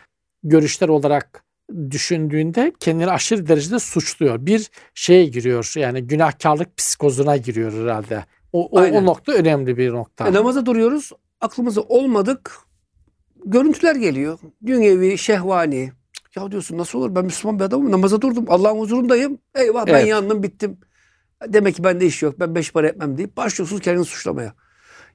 görüşler 0.42 0.88
olarak 0.88 1.44
düşündüğünde 1.90 2.73
kendini 2.80 3.11
aşırı 3.11 3.49
derecede 3.49 3.78
suçluyor. 3.78 4.47
Bir 4.47 4.71
şeye 4.94 5.26
giriyor 5.26 5.73
yani 5.76 6.02
günahkarlık 6.02 6.76
psikozuna 6.76 7.37
giriyor 7.37 7.73
herhalde. 7.73 8.25
O, 8.52 8.66
o, 8.66 8.80
Aynen. 8.80 9.02
o 9.02 9.06
nokta 9.06 9.32
önemli 9.32 9.76
bir 9.76 9.90
nokta. 9.90 10.28
E, 10.28 10.32
namaza 10.32 10.66
duruyoruz. 10.66 11.12
Aklımıza 11.40 11.80
olmadık. 11.80 12.59
Görüntüler 13.44 13.97
geliyor. 13.97 14.38
Dünyevi, 14.66 15.18
şehvani. 15.18 15.92
Ya 16.36 16.50
diyorsun 16.52 16.78
nasıl 16.78 16.98
olur? 16.98 17.14
Ben 17.14 17.24
Müslüman 17.24 17.58
bir 17.58 17.64
adamım. 17.64 17.90
Namaza 17.90 18.20
durdum. 18.20 18.44
Allah'ın 18.48 18.78
huzurundayım. 18.78 19.38
Eyvah 19.54 19.86
ben 19.86 19.92
Evet. 19.92 20.08
yandım 20.08 20.42
bittim. 20.42 20.78
Demek 21.48 21.76
ki 21.76 21.84
bende 21.84 22.06
iş 22.06 22.22
yok. 22.22 22.40
Ben 22.40 22.54
beş 22.54 22.72
para 22.72 22.88
etmem 22.88 23.18
deyip 23.18 23.36
başlıyorsunuz 23.36 23.82
kendini 23.82 24.04
suçlamaya. 24.04 24.54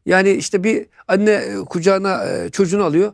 Yani 0.05 0.31
işte 0.31 0.63
bir 0.63 0.85
anne 1.07 1.31
e, 1.31 1.55
kucağına 1.69 2.25
e, 2.25 2.49
çocuğunu 2.49 2.83
alıyor. 2.83 3.13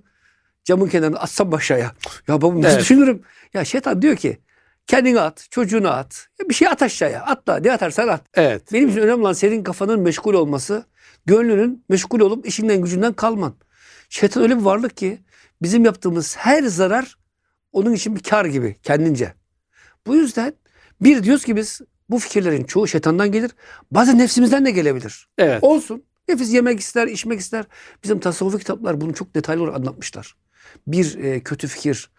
Camın 0.64 0.88
kenarına 0.88 1.20
atsam 1.20 1.54
aşağıya. 1.54 1.92
Ya 2.28 2.42
babam 2.42 2.58
nasıl 2.62 2.70
Evet. 2.70 2.82
düşünürüm? 2.82 3.22
Ya 3.54 3.66
şeytan 3.66 4.02
diyor 4.02 4.16
ki 4.16 4.38
Kendini 4.88 5.20
at, 5.20 5.48
çocuğunu 5.52 5.90
at. 5.92 6.28
Ya 6.40 6.50
bir 6.50 6.54
şey 6.54 6.68
at 6.68 6.82
aşağıya. 6.82 7.22
Atla. 7.22 7.56
Ne 7.58 7.72
atarsan 7.72 8.08
at. 8.08 8.22
Evet. 8.34 8.74
Benim 8.74 8.90
için 8.90 9.00
önemli 9.00 9.22
olan 9.22 9.34
senin 9.34 9.64
kafanın 9.64 10.00
meşgul 10.00 10.34
olması, 10.34 10.86
gönlünün 11.26 11.86
meşgul 11.90 12.20
olup 12.20 12.48
işinden 12.48 12.82
gücünden 12.82 13.14
kalman. 13.14 13.56
Şeytan 14.10 14.44
öyle 14.44 14.58
bir 14.58 14.62
varlık 14.64 14.98
ki 14.98 15.22
bizim 15.62 15.86
yaptığımız 15.86 16.38
her 16.38 16.64
zarar 16.64 17.16
onun 17.74 17.94
için 17.94 18.16
bir 18.16 18.22
kar 18.24 18.46
gibi 18.46 18.76
kendince. 18.84 19.34
Bu 20.08 20.16
yüzden 20.16 20.54
bir 21.02 21.24
diyoruz 21.24 21.46
ki 21.46 21.56
biz 21.56 21.82
bu 22.10 22.20
fikirlerin 22.20 22.64
çoğu 22.64 22.88
şeytandan 22.88 23.32
gelir. 23.32 23.52
Bazen 23.92 24.18
nefsimizden 24.18 24.66
de 24.66 24.72
gelebilir. 24.72 25.28
Evet. 25.38 25.64
Olsun. 25.64 26.04
Nefis 26.28 26.54
yemek 26.54 26.80
ister, 26.80 27.08
içmek 27.08 27.40
ister. 27.40 27.66
Bizim 28.04 28.20
tasavvufi 28.20 28.58
kitaplar 28.58 29.02
bunu 29.02 29.14
çok 29.14 29.36
detaylı 29.36 29.64
olarak 29.64 29.76
anlatmışlar. 29.78 30.36
Bir 30.88 31.24
e, 31.24 31.40
kötü 31.40 31.68
fikir, 31.68 32.12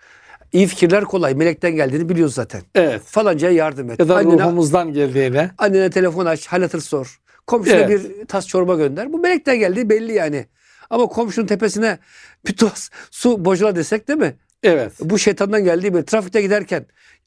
iyi 0.52 0.66
fikirler 0.66 1.04
kolay. 1.04 1.34
Melekten 1.34 1.74
geldiğini 1.74 2.08
biliyoruz 2.08 2.34
zaten. 2.34 2.62
Evet. 2.74 3.02
Falancaya 3.04 3.52
yardım 3.52 3.90
et. 3.90 4.00
Ya 4.00 4.08
da 4.08 4.14
Annene- 4.20 4.42
ruhumuzdan 4.42 4.92
geldiğine. 4.92 5.50
Annene 5.58 5.90
telefon 5.90 6.26
aç, 6.26 6.46
hal 6.46 6.62
hatır 6.62 6.80
sor. 6.80 7.20
Komşuna 7.46 7.74
Evet. 7.76 8.20
bir 8.20 8.26
tas 8.26 8.46
çorba 8.46 8.74
gönder. 8.74 9.12
Bu 9.12 9.18
melekten 9.18 9.58
geldiği 9.58 9.88
belli 9.90 10.12
yani. 10.12 10.46
Ama 10.90 11.06
komşunun 11.06 11.46
tepesine 11.46 11.98
bir 12.48 12.56
tas 12.56 12.90
su 13.10 13.44
bocala 13.44 13.76
desek 13.76 14.08
değil 14.08 14.18
mi? 14.18 14.34
Evet. 14.64 14.92
Bu 15.00 15.18
şeytandan 15.18 15.64
geldiği 15.64 15.94
belli. 15.94 16.04
Trafikte 16.04 16.42
giderken 16.42 16.86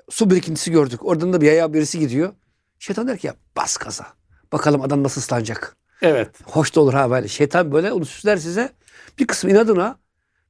su 0.09 0.29
birikintisi 0.29 0.71
gördük. 0.71 1.05
Oradan 1.05 1.33
da 1.33 1.41
bir 1.41 1.45
yaya 1.45 1.73
birisi 1.73 1.99
gidiyor. 1.99 2.33
Şeytan 2.79 3.07
der 3.07 3.17
ki 3.17 3.27
ya 3.27 3.35
bas 3.57 3.77
gaza. 3.77 4.05
Bakalım 4.51 4.81
adam 4.81 5.03
nasıl 5.03 5.21
ıslanacak. 5.21 5.75
Evet. 6.01 6.29
Hoş 6.43 6.75
da 6.75 6.81
olur 6.81 6.93
ha 6.93 7.11
böyle. 7.11 7.27
Şeytan 7.27 7.71
böyle 7.71 7.91
onu 7.91 8.05
süsler 8.05 8.37
size. 8.37 8.69
Bir 9.19 9.27
kısmı 9.27 9.51
inadına 9.51 9.97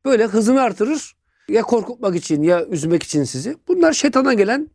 böyle 0.05 0.25
hızını 0.25 0.61
artırır. 0.61 1.15
Ya 1.49 1.61
korkutmak 1.61 2.15
için 2.15 2.43
ya 2.43 2.65
üzmek 2.65 3.03
için 3.03 3.23
sizi. 3.23 3.57
Bunlar 3.67 3.93
şeytandan 3.93 4.37
gelen 4.37 4.69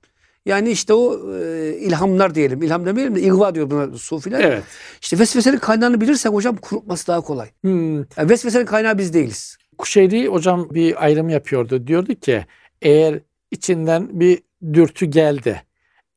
yani 0.46 0.70
işte 0.70 0.94
o 0.94 1.34
e, 1.40 1.72
ilhamlar 1.78 2.34
diyelim. 2.34 2.62
İlham 2.62 2.86
demeyelim 2.86 3.14
de 3.14 3.20
ihva 3.20 3.54
diyor 3.54 3.70
buna 3.70 3.98
sufiler. 3.98 4.40
Evet. 4.40 4.64
İşte 5.02 5.18
vesvesenin 5.18 5.58
kaynağını 5.58 6.00
bilirsek 6.00 6.32
hocam 6.32 6.56
kurutması 6.56 7.06
daha 7.06 7.20
kolay. 7.20 7.50
Hmm. 7.60 7.96
Yani 7.96 8.28
vesvesenin 8.28 8.66
kaynağı 8.66 8.98
biz 8.98 9.14
değiliz. 9.14 9.56
Kuşeyri 9.82 10.26
hocam 10.26 10.70
bir 10.70 11.04
ayrım 11.04 11.28
yapıyordu. 11.28 11.86
Diyordu 11.86 12.14
ki 12.14 12.46
eğer 12.82 13.20
içinden 13.50 14.20
bir 14.20 14.42
dürtü 14.72 15.06
geldi. 15.06 15.62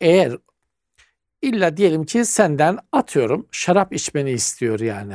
Eğer 0.02 0.38
illa 1.42 1.78
diyelim 1.78 2.04
ki 2.06 2.26
senden 2.26 2.78
atıyorum 2.92 3.48
şarap 3.52 3.94
içmeni 3.94 4.32
istiyor 4.32 4.80
yani. 4.80 5.14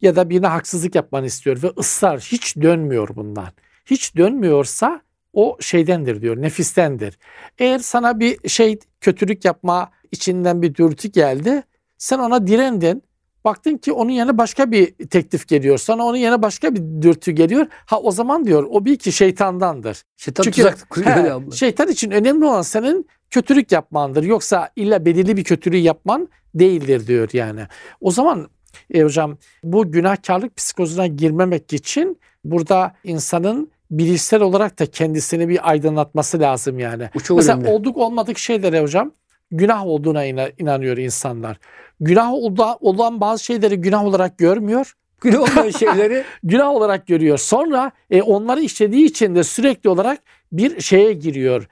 Ya 0.00 0.16
da 0.16 0.30
birine 0.30 0.46
haksızlık 0.46 0.94
yapmanı 0.94 1.26
istiyor 1.26 1.62
ve 1.62 1.66
ısrar 1.78 2.20
hiç 2.20 2.56
dönmüyor 2.56 3.08
bundan. 3.16 3.48
Hiç 3.86 4.16
dönmüyorsa 4.16 5.02
o 5.32 5.56
şeydendir 5.60 6.22
diyor, 6.22 6.42
nefistendir. 6.42 7.18
Eğer 7.58 7.78
sana 7.78 8.20
bir 8.20 8.48
şey 8.48 8.78
kötülük 9.00 9.44
yapma 9.44 9.90
içinden 10.12 10.62
bir 10.62 10.74
dürtü 10.74 11.08
geldi, 11.08 11.62
sen 11.98 12.18
ona 12.18 12.46
direndin. 12.46 13.02
Baktın 13.44 13.76
ki 13.76 13.92
onun 13.92 14.10
yerine 14.10 14.38
başka 14.38 14.70
bir 14.70 14.86
teklif 14.92 15.48
geliyor. 15.48 15.78
Sana 15.78 16.04
onun 16.04 16.16
yerine 16.16 16.42
başka 16.42 16.74
bir 16.74 17.02
dürtü 17.02 17.32
geliyor. 17.32 17.66
Ha 17.86 18.00
o 18.00 18.10
zaman 18.10 18.44
diyor 18.44 18.66
o 18.70 18.84
bir 18.84 18.96
ki 18.96 19.12
şeytandandır. 19.12 20.02
Şeytan 20.16 20.42
Çünkü 20.42 20.62
tuzak 20.62 20.90
kuruyor 20.90 21.16
he, 21.16 21.28
ya 21.28 21.40
şeytan 21.54 21.88
için 21.88 22.10
önemli 22.10 22.44
olan 22.44 22.62
senin 22.62 23.06
kötülük 23.30 23.72
yapmandır. 23.72 24.22
Yoksa 24.22 24.70
illa 24.76 25.04
belirli 25.04 25.36
bir 25.36 25.44
kötülüğü 25.44 25.76
yapman 25.76 26.28
değildir 26.54 27.06
diyor 27.06 27.28
yani. 27.32 27.60
O 28.00 28.10
zaman 28.10 28.48
e, 28.94 29.02
hocam 29.02 29.38
bu 29.62 29.92
günahkarlık 29.92 30.56
psikozuna 30.56 31.06
girmemek 31.06 31.72
için 31.72 32.20
burada 32.44 32.94
insanın 33.04 33.70
bilişsel 33.90 34.42
olarak 34.42 34.78
da 34.78 34.86
kendisini 34.86 35.48
bir 35.48 35.70
aydınlatması 35.70 36.40
lazım 36.40 36.78
yani. 36.78 37.10
Çok 37.24 37.36
Mesela 37.36 37.58
önemli. 37.58 37.70
olduk 37.70 37.96
olmadık 37.96 38.38
şeylere 38.38 38.82
hocam 38.82 39.12
günah 39.50 39.86
olduğuna 39.86 40.26
ina- 40.26 40.52
inanıyor 40.58 40.96
insanlar. 40.96 41.58
Günah 42.00 42.32
olan 42.80 43.20
bazı 43.20 43.44
şeyleri 43.44 43.76
günah 43.80 44.04
olarak 44.04 44.38
görmüyor. 44.38 44.96
Günah 45.20 45.40
olmayan 45.40 45.70
şeyleri 45.70 46.24
Günah 46.42 46.68
olarak 46.68 47.06
görüyor. 47.06 47.38
Sonra 47.38 47.92
e, 48.10 48.22
onları 48.22 48.60
işlediği 48.60 49.04
için 49.04 49.34
de 49.34 49.44
sürekli 49.44 49.90
olarak 49.90 50.18
bir 50.52 50.80
şeye 50.80 51.12
giriyor. 51.12 51.68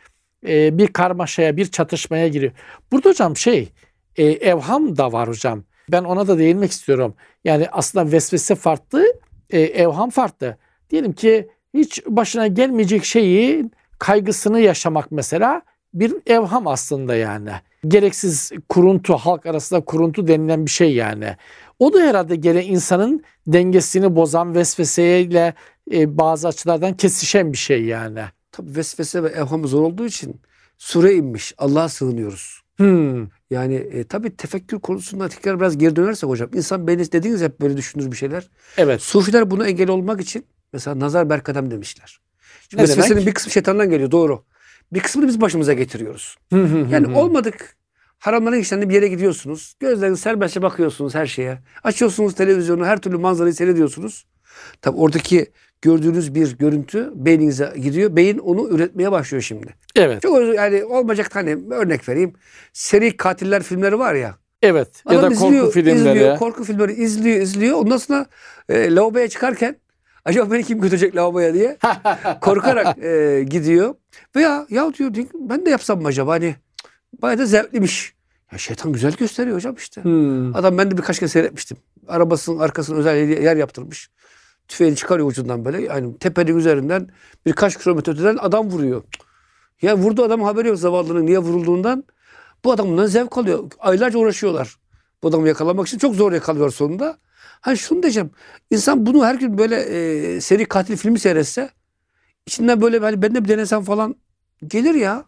E, 0.48 0.78
bir 0.78 0.86
karmaşaya, 0.86 1.56
bir 1.56 1.66
çatışmaya 1.66 2.28
giriyor. 2.28 2.52
Burada 2.92 3.08
hocam 3.08 3.36
şey 3.36 3.68
e, 4.16 4.24
evham 4.24 4.96
da 4.96 5.12
var 5.12 5.28
hocam. 5.28 5.64
Ben 5.88 6.04
ona 6.04 6.28
da 6.28 6.38
değinmek 6.38 6.70
istiyorum. 6.70 7.14
Yani 7.44 7.66
aslında 7.72 8.12
vesvese 8.12 8.54
farklı, 8.54 9.04
e, 9.50 9.60
evham 9.60 10.10
farklı. 10.10 10.56
Diyelim 10.90 11.12
ki 11.12 11.48
hiç 11.74 12.06
başına 12.06 12.46
gelmeyecek 12.46 13.04
şeyin 13.04 13.72
kaygısını 13.98 14.60
yaşamak 14.60 15.12
mesela 15.12 15.62
bir 15.94 16.14
evham 16.26 16.66
aslında 16.66 17.14
yani. 17.14 17.50
Gereksiz 17.88 18.52
kuruntu, 18.68 19.14
halk 19.14 19.46
arasında 19.46 19.80
kuruntu 19.80 20.28
denilen 20.28 20.66
bir 20.66 20.70
şey 20.70 20.94
yani. 20.94 21.36
O 21.78 21.92
da 21.92 22.00
herhalde 22.00 22.36
gene 22.36 22.64
insanın 22.64 23.24
dengesini 23.46 24.16
bozan 24.16 24.54
vesveseyle 24.54 25.54
e, 25.92 26.18
bazı 26.18 26.48
açılardan 26.48 26.96
kesişen 26.96 27.52
bir 27.52 27.58
şey 27.58 27.84
yani. 27.84 28.20
tabii 28.52 28.76
vesvese 28.76 29.22
ve 29.22 29.28
evham 29.28 29.66
zor 29.66 29.82
olduğu 29.82 30.06
için 30.06 30.40
sure 30.78 31.14
inmiş. 31.14 31.54
Allah'a 31.58 31.88
sığınıyoruz. 31.88 32.60
Hmm, 32.76 33.26
Yani 33.50 33.74
e, 33.74 34.04
tabii 34.04 34.36
tefekkür 34.36 34.78
konusunda 34.78 35.28
tekrar 35.28 35.60
biraz 35.60 35.78
geri 35.78 35.96
dönersek 35.96 36.30
hocam. 36.30 36.50
insan 36.54 36.86
beyni 36.86 37.12
dediğiniz 37.12 37.42
hep 37.42 37.60
böyle 37.60 37.76
düşünür 37.76 38.12
bir 38.12 38.16
şeyler. 38.16 38.48
evet. 38.76 39.02
Sufiler 39.02 39.50
buna 39.50 39.68
engel 39.68 39.88
olmak 39.90 40.20
için 40.20 40.44
mesela 40.72 40.98
nazar 40.98 41.30
berkadem 41.30 41.70
demişler. 41.70 42.20
Şimdi 42.70 42.82
Ne 42.82 42.88
vesvesenin 42.88 43.10
demek? 43.10 43.26
bir 43.26 43.34
kısmı 43.34 43.52
şeytandan 43.52 43.90
geliyor 43.90 44.10
doğru. 44.10 44.44
Bir 44.92 45.00
kısmını 45.00 45.28
biz 45.28 45.40
başımıza 45.40 45.72
getiriyoruz. 45.72 46.36
Yani 46.90 47.16
olmadık 47.16 47.76
haramların 48.18 48.58
işlerinde 48.58 48.88
bir 48.88 48.94
yere 48.94 49.08
gidiyorsunuz. 49.08 49.74
Gözleriniz 49.80 50.20
serbestçe 50.20 50.62
bakıyorsunuz 50.62 51.14
her 51.14 51.26
şeye. 51.26 51.58
Açıyorsunuz 51.84 52.34
televizyonu 52.34 52.86
her 52.86 52.98
türlü 52.98 53.16
manzarayı 53.18 53.54
seyrediyorsunuz. 53.54 54.26
Tabi 54.82 54.96
oradaki 54.96 55.46
gördüğünüz 55.82 56.34
bir 56.34 56.58
görüntü 56.58 57.12
beyninize 57.14 57.72
gidiyor. 57.76 58.16
Beyin 58.16 58.38
onu 58.38 58.68
üretmeye 58.68 59.12
başlıyor 59.12 59.42
şimdi. 59.42 59.74
Evet. 59.96 60.22
Çok 60.22 60.38
özür- 60.38 60.54
yani 60.54 60.84
olmayacak 60.84 61.36
hani 61.36 61.58
örnek 61.70 62.08
vereyim. 62.08 62.32
Seri 62.72 63.16
katiller 63.16 63.62
filmleri 63.62 63.98
var 63.98 64.14
ya. 64.14 64.34
Evet. 64.62 65.02
Ya 65.10 65.14
da 65.14 65.18
Adam 65.18 65.32
korku 65.32 65.46
izliyor, 65.46 65.72
filmleri. 65.72 65.96
izliyor, 65.98 66.38
korku 66.38 66.64
filmleri 66.64 66.92
izliyor, 66.92 67.40
izliyor. 67.40 67.76
Ondan 67.78 67.96
sonra 67.96 68.26
e, 68.68 68.94
lavaboya 68.94 69.28
çıkarken 69.28 69.76
acaba 70.28 70.52
beni 70.52 70.64
kim 70.64 70.80
götürecek 70.80 71.16
lavaboya 71.16 71.54
diye 71.54 71.78
korkarak 72.40 72.98
e, 72.98 73.44
gidiyor. 73.50 73.94
Veya 74.36 74.66
ya 74.70 74.94
diyor 74.94 75.12
ben 75.34 75.66
de 75.66 75.70
yapsam 75.70 76.02
mı 76.02 76.08
acaba 76.08 76.32
hani 76.32 76.56
bayağı 77.22 77.38
da 77.38 77.46
zevkliymiş. 77.46 78.14
Ya 78.52 78.58
şeytan 78.58 78.92
güzel 78.92 79.12
gösteriyor 79.12 79.56
hocam 79.56 79.74
işte. 79.74 80.04
Hmm. 80.04 80.56
Adam 80.56 80.78
ben 80.78 80.90
de 80.90 80.98
birkaç 80.98 81.18
kez 81.18 81.32
seyretmiştim. 81.32 81.76
Arabasının 82.08 82.58
arkasına 82.58 82.96
özel 82.96 83.28
yer 83.28 83.56
yaptırmış. 83.56 84.10
Tüfeğini 84.68 84.96
çıkarıyor 84.96 85.28
ucundan 85.28 85.64
böyle. 85.64 85.82
Yani 85.82 86.18
tepenin 86.18 86.56
üzerinden 86.56 87.08
birkaç 87.46 87.78
kilometre 87.78 88.12
öteden 88.12 88.36
adam 88.40 88.70
vuruyor. 88.70 89.02
Ya 89.82 89.96
vurdu 89.96 90.24
adam 90.24 90.42
haberi 90.42 90.68
yok 90.68 90.78
zavallının 90.78 91.26
niye 91.26 91.38
vurulduğundan. 91.38 92.04
Bu 92.64 92.72
adam 92.72 92.88
bundan 92.88 93.06
zevk 93.06 93.38
alıyor. 93.38 93.64
Aylarca 93.78 94.18
uğraşıyorlar. 94.18 94.76
Bu 95.22 95.28
adamı 95.28 95.48
yakalamak 95.48 95.86
için 95.86 95.98
çok 95.98 96.14
zor 96.14 96.32
yakalıyor 96.32 96.70
sonunda. 96.70 97.18
Hani 97.60 97.78
şunu 97.78 98.02
diyeceğim. 98.02 98.30
İnsan 98.70 99.06
bunu 99.06 99.24
her 99.24 99.34
gün 99.34 99.58
böyle 99.58 99.76
e, 99.76 100.40
seri 100.40 100.64
katil 100.64 100.96
filmi 100.96 101.18
seyretse 101.18 101.70
içinden 102.46 102.80
böyle 102.80 102.98
hani 102.98 103.22
ben 103.22 103.34
de 103.34 103.44
bir 103.44 103.48
denesem 103.48 103.82
falan 103.82 104.16
gelir 104.66 104.94
ya. 104.94 105.24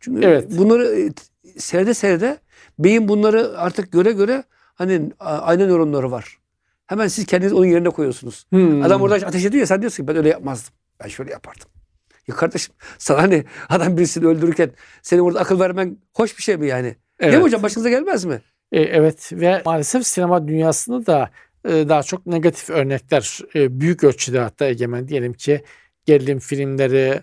Çünkü 0.00 0.26
Evet. 0.26 0.58
bunları 0.58 1.00
e, 1.00 1.10
seyrede 1.60 1.94
seyrede 1.94 2.38
beyin 2.78 3.08
bunları 3.08 3.58
artık 3.58 3.92
göre 3.92 4.12
göre 4.12 4.44
hani 4.74 5.10
aynı 5.20 5.68
nöronları 5.68 6.10
var. 6.10 6.38
Hemen 6.86 7.08
siz 7.08 7.26
kendinizi 7.26 7.54
onun 7.54 7.66
yerine 7.66 7.90
koyuyorsunuz. 7.90 8.46
Hmm. 8.50 8.82
Adam 8.82 9.02
orada 9.02 9.26
ateş 9.26 9.44
ediyor 9.44 9.60
ya 9.60 9.66
sen 9.66 9.80
diyorsun 9.80 10.02
ki 10.02 10.08
ben 10.08 10.16
öyle 10.16 10.28
yapmazdım. 10.28 10.74
Ben 11.04 11.08
şöyle 11.08 11.30
yapardım. 11.30 11.68
Ya 12.28 12.34
kardeşim 12.34 12.74
sana 12.98 13.22
hani 13.22 13.44
adam 13.68 13.96
birisini 13.96 14.26
öldürürken 14.26 14.70
senin 15.02 15.20
orada 15.20 15.40
akıl 15.40 15.60
vermen 15.60 15.96
hoş 16.14 16.38
bir 16.38 16.42
şey 16.42 16.56
mi 16.56 16.66
yani? 16.66 16.96
evet. 17.20 17.32
Değil 17.32 17.42
mi 17.42 17.42
hocam 17.42 17.62
başınıza 17.62 17.90
gelmez 17.90 18.24
mi? 18.24 18.40
E, 18.72 18.80
evet 18.80 19.30
ve 19.32 19.62
maalesef 19.64 20.06
sinema 20.06 20.48
dünyasında 20.48 21.06
da 21.06 21.30
daha 21.68 22.02
çok 22.02 22.26
negatif 22.26 22.70
örnekler 22.70 23.40
e, 23.54 23.80
büyük 23.80 24.04
ölçüde 24.04 24.40
hatta 24.40 24.66
egemen 24.66 25.08
diyelim 25.08 25.32
ki 25.32 25.62
gerilim 26.06 26.38
filmleri 26.38 27.20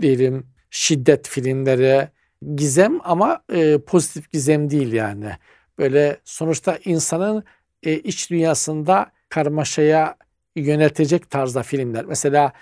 diyelim 0.00 0.46
şiddet 0.70 1.28
filmleri 1.28 2.08
gizem 2.54 3.00
ama 3.04 3.42
e, 3.52 3.78
pozitif 3.78 4.30
gizem 4.30 4.70
değil 4.70 4.92
yani. 4.92 5.30
Böyle 5.78 6.16
sonuçta 6.24 6.78
insanın 6.84 7.44
e, 7.82 7.94
iç 7.94 8.30
dünyasında 8.30 9.12
karmaşaya 9.28 10.16
yöneltecek 10.56 11.30
tarzda 11.30 11.62
filmler. 11.62 12.04
Mesela 12.04 12.52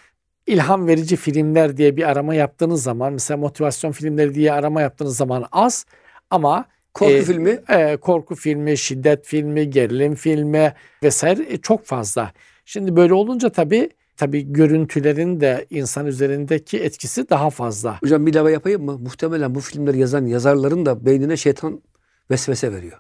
ilham 0.47 0.87
verici 0.87 1.17
filmler 1.17 1.77
diye 1.77 1.97
bir 1.97 2.11
arama 2.11 2.35
yaptığınız 2.35 2.83
zaman 2.83 3.13
mesela 3.13 3.39
motivasyon 3.39 3.93
filmleri 3.93 4.35
diye 4.35 4.53
arama 4.53 4.83
yaptığınız 4.83 5.17
zaman 5.17 5.47
az 5.53 5.87
ama 6.31 6.65
Korku 6.95 7.13
E, 7.13 7.23
filmi. 7.23 7.61
e, 7.69 7.97
korku 7.97 8.35
filmi, 8.35 8.79
şiddet 8.79 9.27
filmi, 9.27 9.71
gerilim 9.71 10.15
filmi 10.15 10.73
vesaire 11.03 11.47
e, 11.49 11.57
çok 11.57 11.85
fazla. 11.87 12.33
Şimdi 12.65 12.97
böyle 12.97 13.15
olunca 13.15 13.49
tabii 13.53 13.91
tabii 14.17 14.53
görüntülerin 14.53 15.41
de 15.41 15.67
insan 15.71 16.07
üzerindeki 16.07 16.79
etkisi 16.79 17.31
daha 17.31 17.51
fazla. 17.51 17.99
Hocam 18.03 18.27
bir 18.27 18.33
ilave 18.33 18.53
yapayım 18.53 18.85
mı? 18.85 18.99
Muhtemelen 18.99 19.55
bu 19.55 19.61
filmleri 19.61 19.99
yazan 19.99 20.27
yazarların 20.27 20.87
da 20.87 21.07
beynine 21.07 21.37
şeytan 21.37 21.83
vesvese 22.31 22.73
veriyor. 22.73 22.99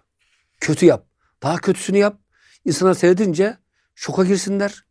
Kötü 0.60 0.86
yap. 0.86 1.06
Daha 1.42 1.56
kötüsünü 1.56 1.98
yap. 1.98 2.18
İnsanlar 2.64 2.94
seyredince 2.94 3.56
şoka 3.94 4.24
girsinler. 4.24 4.84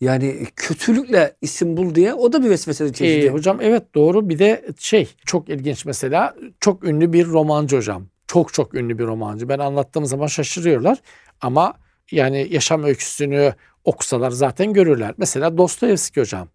Yani 0.00 0.46
kötülükle 0.56 1.36
isim 1.40 1.76
bul 1.76 1.94
diye 1.94 2.14
o 2.14 2.32
da 2.32 2.44
bir 2.44 2.50
vesvesenin 2.50 2.92
çeşidi. 2.92 3.26
Ee, 3.26 3.30
hocam 3.30 3.58
evet 3.60 3.94
doğru 3.94 4.28
bir 4.28 4.38
de 4.38 4.64
şey 4.78 5.08
çok 5.26 5.48
ilginç 5.48 5.84
mesela 5.84 6.34
çok 6.60 6.84
ünlü 6.84 7.12
bir 7.12 7.26
romancı 7.26 7.76
hocam. 7.76 8.06
Çok 8.28 8.52
çok 8.54 8.74
ünlü 8.74 8.98
bir 8.98 9.04
romancı. 9.04 9.48
Ben 9.48 9.58
anlattığım 9.58 10.06
zaman 10.06 10.26
şaşırıyorlar 10.26 10.98
ama 11.40 11.74
yani 12.10 12.46
yaşam 12.50 12.84
öyküsünü 12.84 13.54
okusalar 13.84 14.30
zaten 14.30 14.72
görürler. 14.72 15.14
Mesela 15.18 15.58
Dostoyevski 15.58 16.20
hocam. 16.20 16.48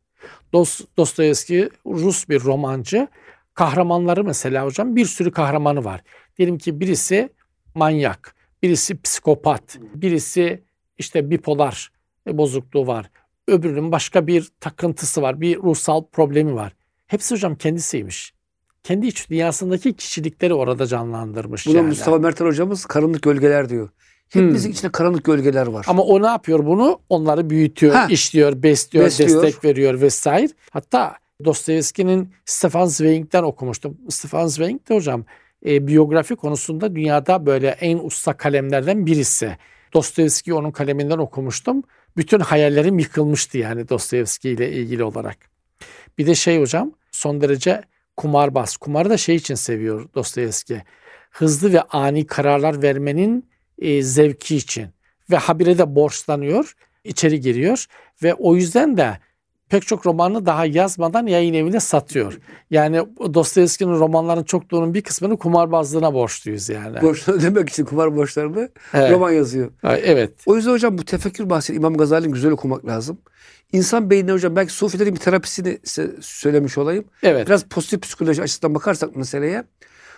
Dost, 0.54 0.98
Dostoyevski 0.98 1.70
Rus 1.86 2.30
bir 2.30 2.44
romancı. 2.44 3.08
Kahramanları 3.54 4.24
mesela 4.24 4.66
hocam 4.66 4.96
bir 4.96 5.06
sürü 5.06 5.32
kahramanı 5.32 5.84
var. 5.84 6.02
Diyelim 6.38 6.58
ki 6.58 6.80
birisi 6.80 7.30
manyak, 7.76 8.36
birisi 8.64 9.02
psikopat, 9.02 9.78
birisi 9.96 10.64
işte 10.98 11.32
bipolar 11.32 11.92
bozukluğu 12.28 12.88
var. 12.88 13.10
Öbürünün 13.48 13.92
başka 13.92 14.28
bir 14.28 14.50
takıntısı 14.60 15.22
var, 15.22 15.42
bir 15.42 15.58
ruhsal 15.58 16.04
problemi 16.12 16.56
var. 16.56 16.74
Hepsi 17.08 17.36
hocam 17.36 17.56
kendisiymiş. 17.56 18.34
Kendi 18.84 19.08
iç 19.08 19.30
dünyasındaki 19.30 19.94
kişilikleri 19.94 20.54
orada 20.54 20.86
canlandırmış. 20.86 21.68
Buna 21.68 21.78
yani. 21.78 21.88
Mustafa 21.88 22.18
Mertel 22.18 22.48
hocamız 22.48 22.86
karanlık 22.86 23.22
gölgeler 23.24 23.70
diyor. 23.70 23.90
Hepimizin 24.30 24.72
içinde 24.72 24.92
karanlık 24.92 25.24
gölgeler 25.24 25.68
var. 25.68 25.86
Ama 25.90 26.04
o 26.04 26.22
ne 26.22 26.28
yapıyor 26.28 26.66
bunu? 26.66 27.00
Onları 27.10 27.50
büyütüyor, 27.50 27.94
Ha. 27.94 28.08
işliyor, 28.10 28.64
besliyor, 28.64 29.06
Besliyor. 29.06 29.44
destek 29.44 29.64
veriyor 29.66 30.02
vesaire. 30.02 30.50
Hatta 30.72 31.16
Dostoyevski'nin 31.46 32.30
Stefan 32.46 32.86
Zweig'den 32.86 33.44
okumuştum. 33.44 33.98
Stefan 34.10 34.48
Zweig 34.48 34.90
de 34.90 34.96
hocam 34.96 35.26
e, 35.66 35.88
biyografi 35.88 36.36
konusunda 36.36 36.96
dünyada 36.96 37.46
böyle 37.46 37.68
en 37.70 37.98
usta 37.98 38.34
kalemlerden 38.38 39.06
birisi. 39.06 39.58
Dostoyevski 39.94 40.54
onun 40.54 40.72
kaleminden 40.72 41.18
okumuştum. 41.18 41.84
Bütün 42.18 42.40
hayallerim 42.40 43.00
yıkılmıştı 43.00 43.58
yani 43.58 43.90
Dostoyevski 43.90 44.50
ile 44.50 44.72
ilgili 44.72 45.04
olarak. 45.04 45.38
Bir 46.18 46.28
de 46.28 46.36
şey 46.36 46.60
hocam 46.60 46.92
son 47.12 47.42
derece 47.42 47.82
kumarbaz. 48.18 48.78
Kumarı 48.78 49.10
da 49.10 49.18
şey 49.18 49.36
için 49.36 49.56
seviyor 49.56 50.10
Dostoyevski. 50.16 50.84
Hızlı 51.32 51.74
ve 51.74 51.82
ani 51.82 52.28
kararlar 52.28 52.82
vermenin 52.82 53.50
e, 53.80 54.02
zevki 54.04 54.56
için. 54.56 54.88
Ve 55.32 55.38
habire 55.38 55.78
de 55.78 55.96
borçlanıyor, 55.96 56.76
içeri 57.04 57.40
giriyor. 57.40 57.86
Ve 58.24 58.34
o 58.34 58.56
yüzden 58.56 58.98
de 58.98 59.18
pek 59.70 59.88
çok 59.88 60.06
romanını 60.06 60.46
daha 60.46 60.66
yazmadan 60.66 61.28
yayın 61.28 61.54
evine 61.54 61.80
satıyor. 61.80 62.40
Yani 62.72 62.98
Dostoyevski'nin 63.34 64.00
romanlarının 64.00 64.44
çokluğunun 64.44 64.94
bir 64.94 65.02
kısmını 65.02 65.38
kumarbazlığına 65.38 66.14
borçluyuz 66.14 66.70
yani. 66.70 67.02
Borçları 67.02 67.38
ödemek 67.38 67.70
için 67.70 67.86
kumar 67.86 68.16
borçlarını 68.16 68.70
Evet. 68.94 69.12
roman 69.12 69.32
yazıyor. 69.32 69.72
Evet. 69.84 70.34
O 70.46 70.56
yüzden 70.56 70.72
hocam 70.72 70.98
bu 70.98 71.06
tefekkür 71.06 71.50
bahsi 71.50 71.74
İmam 71.74 71.98
Gazali'nin 71.98 72.34
güzel 72.34 72.52
okumak 72.52 72.86
lazım. 72.86 73.18
İnsan 73.74 74.10
beynine 74.10 74.32
hocam 74.32 74.56
belki 74.56 74.74
Sufilerin 74.74 75.16
bir 75.16 75.20
terapisini 75.20 75.80
söylemiş 76.22 76.78
olayım. 76.78 77.06
Evet. 77.24 77.48
Biraz 77.48 77.64
pozitif 77.64 78.02
psikoloji 78.02 78.42
açısından 78.42 78.76
bakarsak 78.76 79.16
meseleye 79.16 79.64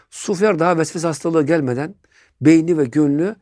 Sufiler 0.09 0.59
daha 0.59 0.77
vesvese 0.77 1.07
hastalığı 1.07 1.45
gelmeden 1.45 1.95
beyni 2.41 2.77
ve 2.77 2.85
gönlü 2.85 3.35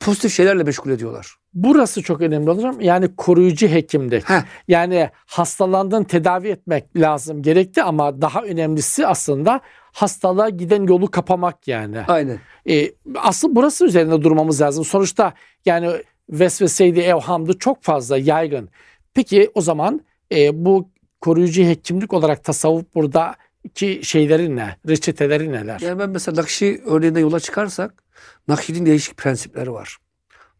pozitif 0.00 0.32
şeylerle 0.32 0.62
meşgul 0.62 0.90
ediyorlar. 0.90 1.34
Burası 1.54 2.02
çok 2.02 2.20
önemli 2.20 2.50
hocam. 2.50 2.80
Yani 2.80 3.16
koruyucu 3.16 3.68
hekimlik. 3.68 4.30
Heh. 4.30 4.42
Yani 4.68 5.10
hastalandığın 5.26 6.04
tedavi 6.04 6.48
etmek 6.48 6.96
lazım 6.96 7.42
gerekti 7.42 7.82
ama 7.82 8.22
daha 8.22 8.42
önemlisi 8.42 9.06
aslında 9.06 9.60
hastalığa 9.92 10.48
giden 10.48 10.82
yolu 10.82 11.10
kapamak 11.10 11.68
yani. 11.68 12.00
Aynen. 12.08 12.38
E, 12.68 12.92
asıl 13.16 13.54
burası 13.54 13.86
üzerinde 13.86 14.22
durmamız 14.22 14.60
lazım. 14.60 14.84
Sonuçta 14.84 15.32
yani 15.66 15.90
vesveseydi, 16.30 17.00
evhamdı 17.00 17.58
çok 17.58 17.82
fazla 17.82 18.18
yaygın. 18.18 18.68
Peki 19.14 19.50
o 19.54 19.60
zaman 19.60 20.00
e, 20.32 20.64
bu 20.64 20.90
koruyucu 21.20 21.62
hekimlik 21.62 22.12
olarak 22.12 22.44
tasavvuf 22.44 22.84
burada 22.94 23.34
iki 23.64 24.00
şeyleri 24.02 24.56
ne? 24.56 24.76
Reçeteleri 24.88 25.52
neler? 25.52 25.80
Yani 25.80 25.98
ben 25.98 26.10
mesela 26.10 26.40
Nakşi 26.40 26.82
örneğinde 26.86 27.20
yola 27.20 27.40
çıkarsak 27.40 28.02
Nakşi'nin 28.48 28.86
değişik 28.86 29.16
prensipleri 29.16 29.72
var. 29.72 29.96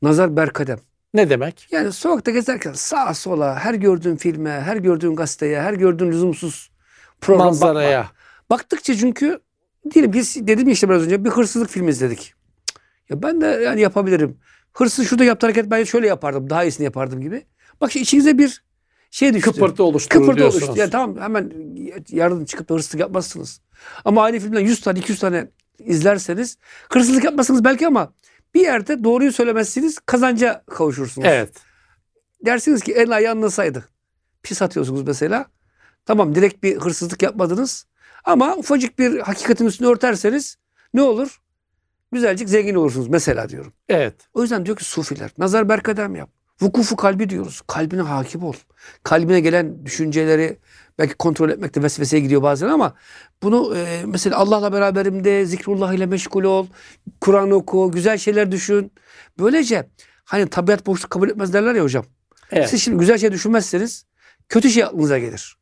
Nazar 0.03 0.37
berkadem. 0.37 0.79
Ne 1.15 1.31
demek? 1.31 1.69
Yani 1.71 1.93
sokakta 1.93 2.31
gezerken 2.31 2.73
sağa 2.73 3.15
sola 3.15 3.59
her 3.59 3.75
gördüğün 3.75 4.17
filme, 4.17 4.51
her 4.51 4.77
gördüğün 4.77 5.17
gazeteye, 5.17 5.61
her 5.63 5.75
gördüğün 5.75 6.11
lüzumsuz 6.11 6.71
program 7.21 7.47
bakma. 7.47 7.67
Manzaraya. 7.67 8.11
Baktıkça 8.51 8.95
çünkü 8.95 9.41
diyelim 9.95 10.13
biz 10.13 10.47
dedim 10.47 10.67
ya 10.67 10.73
işte 10.73 10.89
biraz 10.89 11.03
önce 11.03 11.25
bir 11.25 11.31
hırsızlık 11.31 11.71
filmi 11.71 11.91
izledik. 11.91 12.35
Ya 13.11 13.23
ben 13.23 13.41
de 13.41 13.47
yani 13.47 13.81
yapabilirim. 13.81 14.39
Hırsız 14.73 15.09
şurada 15.09 15.25
yaptığı 15.25 15.47
hareket 15.47 15.71
ben 15.71 15.85
şöyle 15.85 16.07
yapardım. 16.07 16.51
Daha 16.51 16.65
iyisini 16.65 16.85
yapardım 16.85 17.21
gibi. 17.21 17.47
Bak 17.81 17.97
içinize 17.97 18.39
bir 18.39 18.63
şey 19.11 19.35
düştü. 19.35 19.53
Kıpırtı 19.53 19.85
oluşturur 19.85 20.21
Kıpırtı 20.21 20.39
diyorsunuz. 20.39 20.63
oluştu. 20.65 20.81
Yani 20.81 20.91
tamam 20.91 21.19
hemen 21.21 21.53
yarın 22.09 22.45
çıkıp 22.45 22.69
da 22.69 22.75
hırsızlık 22.75 23.01
yapmazsınız. 23.01 23.61
Ama 24.05 24.23
aynı 24.23 24.39
filmden 24.39 24.61
100 24.61 24.81
tane 24.81 24.99
200 24.99 25.19
tane 25.21 25.49
izlerseniz 25.79 26.59
hırsızlık 26.93 27.25
yapmazsınız 27.25 27.65
belki 27.65 27.87
ama 27.87 28.13
bir 28.55 28.61
yerde 28.61 29.05
doğruyu 29.05 29.33
söylemezsiniz 29.33 29.99
kazanca 29.99 30.65
kavuşursunuz. 30.71 31.29
Evet. 31.29 31.53
Dersiniz 32.47 32.83
ki 32.83 32.93
el 32.93 33.11
ayağın 33.17 33.41
nasaydı? 33.41 33.89
Pis 34.43 34.63
atıyorsunuz 34.63 35.03
mesela. 35.03 35.47
Tamam 36.07 36.35
direkt 36.35 36.63
bir 36.63 36.77
hırsızlık 36.77 37.23
yapmadınız. 37.23 37.87
Ama 38.25 38.57
ufacık 38.57 38.99
bir 38.99 39.19
hakikatin 39.19 39.67
üstünü 39.67 39.89
örterseniz 39.89 40.57
ne 40.95 41.03
olur? 41.03 41.41
Güzelcik 42.13 42.49
zengin 42.49 42.75
olursunuz 42.75 43.09
mesela 43.09 43.49
diyorum. 43.49 43.73
Evet. 43.89 44.15
O 44.35 44.43
yüzden 44.43 44.67
diyor 44.67 44.77
ki 44.77 44.85
sufiler 44.85 45.31
nazar 45.39 45.69
berkadem 45.69 46.17
yap. 46.17 46.31
Vukufu 46.61 46.97
kalbi 46.97 47.29
diyoruz. 47.29 47.61
Kalbine 47.67 48.01
hakim 48.01 48.43
ol. 48.43 48.53
Kalbine 49.03 49.41
gelen 49.41 49.87
düşünceleri 49.87 50.59
belki 50.99 51.15
kontrol 51.15 51.51
etmekte 51.51 51.83
vesveseye 51.83 52.23
gidiyor 52.23 52.43
bazen 52.43 52.69
ama 52.69 52.95
bunu 53.43 53.77
e, 53.77 54.03
mesela 54.07 54.37
Allah'la 54.37 54.73
beraberimde 54.73 55.47
zikrullah 55.47 55.93
ile 55.93 56.07
meşgul 56.07 56.45
ol. 56.45 56.67
Kur'an 57.21 57.51
oku, 57.51 57.91
güzel 57.91 58.19
şeyler 58.19 58.53
düşün. 58.53 58.93
Böylece 59.39 59.89
hani 60.25 60.49
tabiat 60.49 60.87
boşluk 60.87 61.11
kabul 61.11 61.31
etmez 61.31 61.53
derler 61.53 61.75
ya 61.75 61.83
hocam. 61.83 62.05
Evet. 62.51 62.71
Siz 62.71 62.83
şimdi 62.83 62.99
güzel 62.99 63.19
şey 63.19 63.33
düşünmezseniz 63.33 64.05
kötü 64.49 64.71
şey 64.71 64.85
aklınıza 64.85 65.19
gelir. 65.19 65.57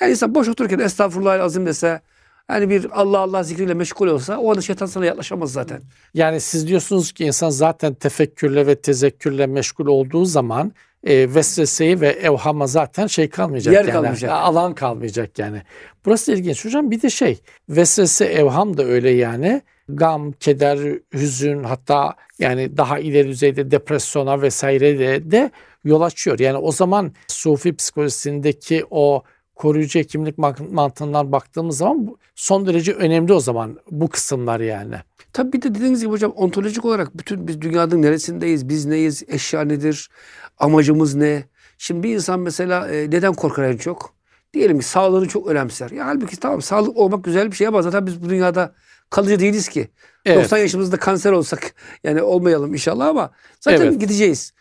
Yani 0.00 0.10
insan 0.10 0.34
boş 0.34 0.48
otururken 0.48 0.78
estağfurullah 0.78 1.40
azim 1.40 1.66
dese 1.66 2.00
hani 2.48 2.70
bir 2.70 3.00
Allah 3.00 3.18
Allah 3.18 3.42
zikriyle 3.42 3.74
meşgul 3.74 4.06
olsa 4.06 4.38
o 4.38 4.50
anda 4.50 4.60
şeytan 4.60 4.86
sana 4.86 5.04
yaklaşamaz 5.04 5.52
zaten. 5.52 5.82
Yani 6.14 6.40
siz 6.40 6.68
diyorsunuz 6.68 7.12
ki 7.12 7.24
insan 7.24 7.50
zaten 7.50 7.94
tefekkürle 7.94 8.66
ve 8.66 8.74
tezekkürle 8.74 9.46
meşgul 9.46 9.86
olduğu 9.86 10.24
zaman 10.24 10.72
e, 11.04 11.34
vesveseyi 11.34 12.00
ve 12.00 12.08
evhama 12.08 12.66
zaten 12.66 13.06
şey 13.06 13.28
kalmayacak. 13.28 13.74
Yer 13.74 13.80
yani, 13.84 13.92
kalmayacak. 13.92 14.30
Alan 14.30 14.74
kalmayacak 14.74 15.38
yani. 15.38 15.62
Burası 16.04 16.32
ilginç 16.32 16.64
hocam. 16.64 16.90
Bir 16.90 17.02
de 17.02 17.10
şey 17.10 17.40
vesvese 17.68 18.24
evham 18.24 18.76
da 18.76 18.84
öyle 18.84 19.10
yani. 19.10 19.62
Gam, 19.88 20.32
keder, 20.32 20.78
hüzün 21.14 21.64
hatta 21.64 22.14
yani 22.38 22.76
daha 22.76 22.98
ileri 22.98 23.28
düzeyde 23.28 23.70
depresyona 23.70 24.42
vesaire 24.42 24.98
de, 24.98 25.30
de 25.30 25.50
yol 25.84 26.00
açıyor. 26.00 26.38
Yani 26.38 26.56
o 26.56 26.72
zaman 26.72 27.12
Sufi 27.28 27.76
psikolojisindeki 27.76 28.84
o 28.90 29.22
koruyucu 29.54 29.98
hekimlik 29.98 30.38
man- 30.38 30.56
mantığından 30.72 31.32
baktığımız 31.32 31.76
zaman 31.76 32.16
son 32.34 32.66
derece 32.66 32.92
önemli 32.92 33.32
o 33.32 33.40
zaman 33.40 33.78
bu 33.90 34.08
kısımlar 34.08 34.60
yani. 34.60 34.94
Tabii 35.32 35.52
bir 35.52 35.62
de 35.62 35.74
dediğiniz 35.74 36.00
gibi 36.00 36.10
hocam 36.10 36.30
ontolojik 36.32 36.84
olarak 36.84 37.18
bütün 37.18 37.48
biz 37.48 37.60
dünyanın 37.60 38.02
neresindeyiz, 38.02 38.68
biz 38.68 38.86
neyiz, 38.86 39.22
eşya 39.28 39.60
nedir, 39.64 40.10
amacımız 40.58 41.14
ne? 41.14 41.44
Şimdi 41.78 42.02
bir 42.02 42.14
insan 42.14 42.40
mesela 42.40 42.88
e, 42.88 43.10
neden 43.10 43.32
korkar 43.32 43.62
en 43.64 43.76
çok? 43.76 44.14
Diyelim 44.54 44.78
ki 44.78 44.84
sağlığını 44.84 45.28
çok 45.28 45.46
önemser. 45.46 45.90
Ya 45.90 46.06
halbuki 46.06 46.36
tamam 46.36 46.62
sağlık 46.62 46.96
olmak 46.96 47.24
güzel 47.24 47.50
bir 47.50 47.56
şey 47.56 47.66
ama 47.66 47.82
zaten 47.82 48.06
biz 48.06 48.22
bu 48.22 48.28
dünyada 48.30 48.74
kalıcı 49.10 49.38
değiliz 49.40 49.68
ki. 49.68 49.88
Evet. 50.24 50.44
90 50.44 50.58
yaşımızda 50.58 50.96
kanser 50.96 51.32
olsak 51.32 51.74
yani 52.04 52.22
olmayalım 52.22 52.72
inşallah 52.74 53.06
ama 53.06 53.30
zaten 53.60 53.86
Evet. 53.86 54.00
gideceğiz. 54.00 54.52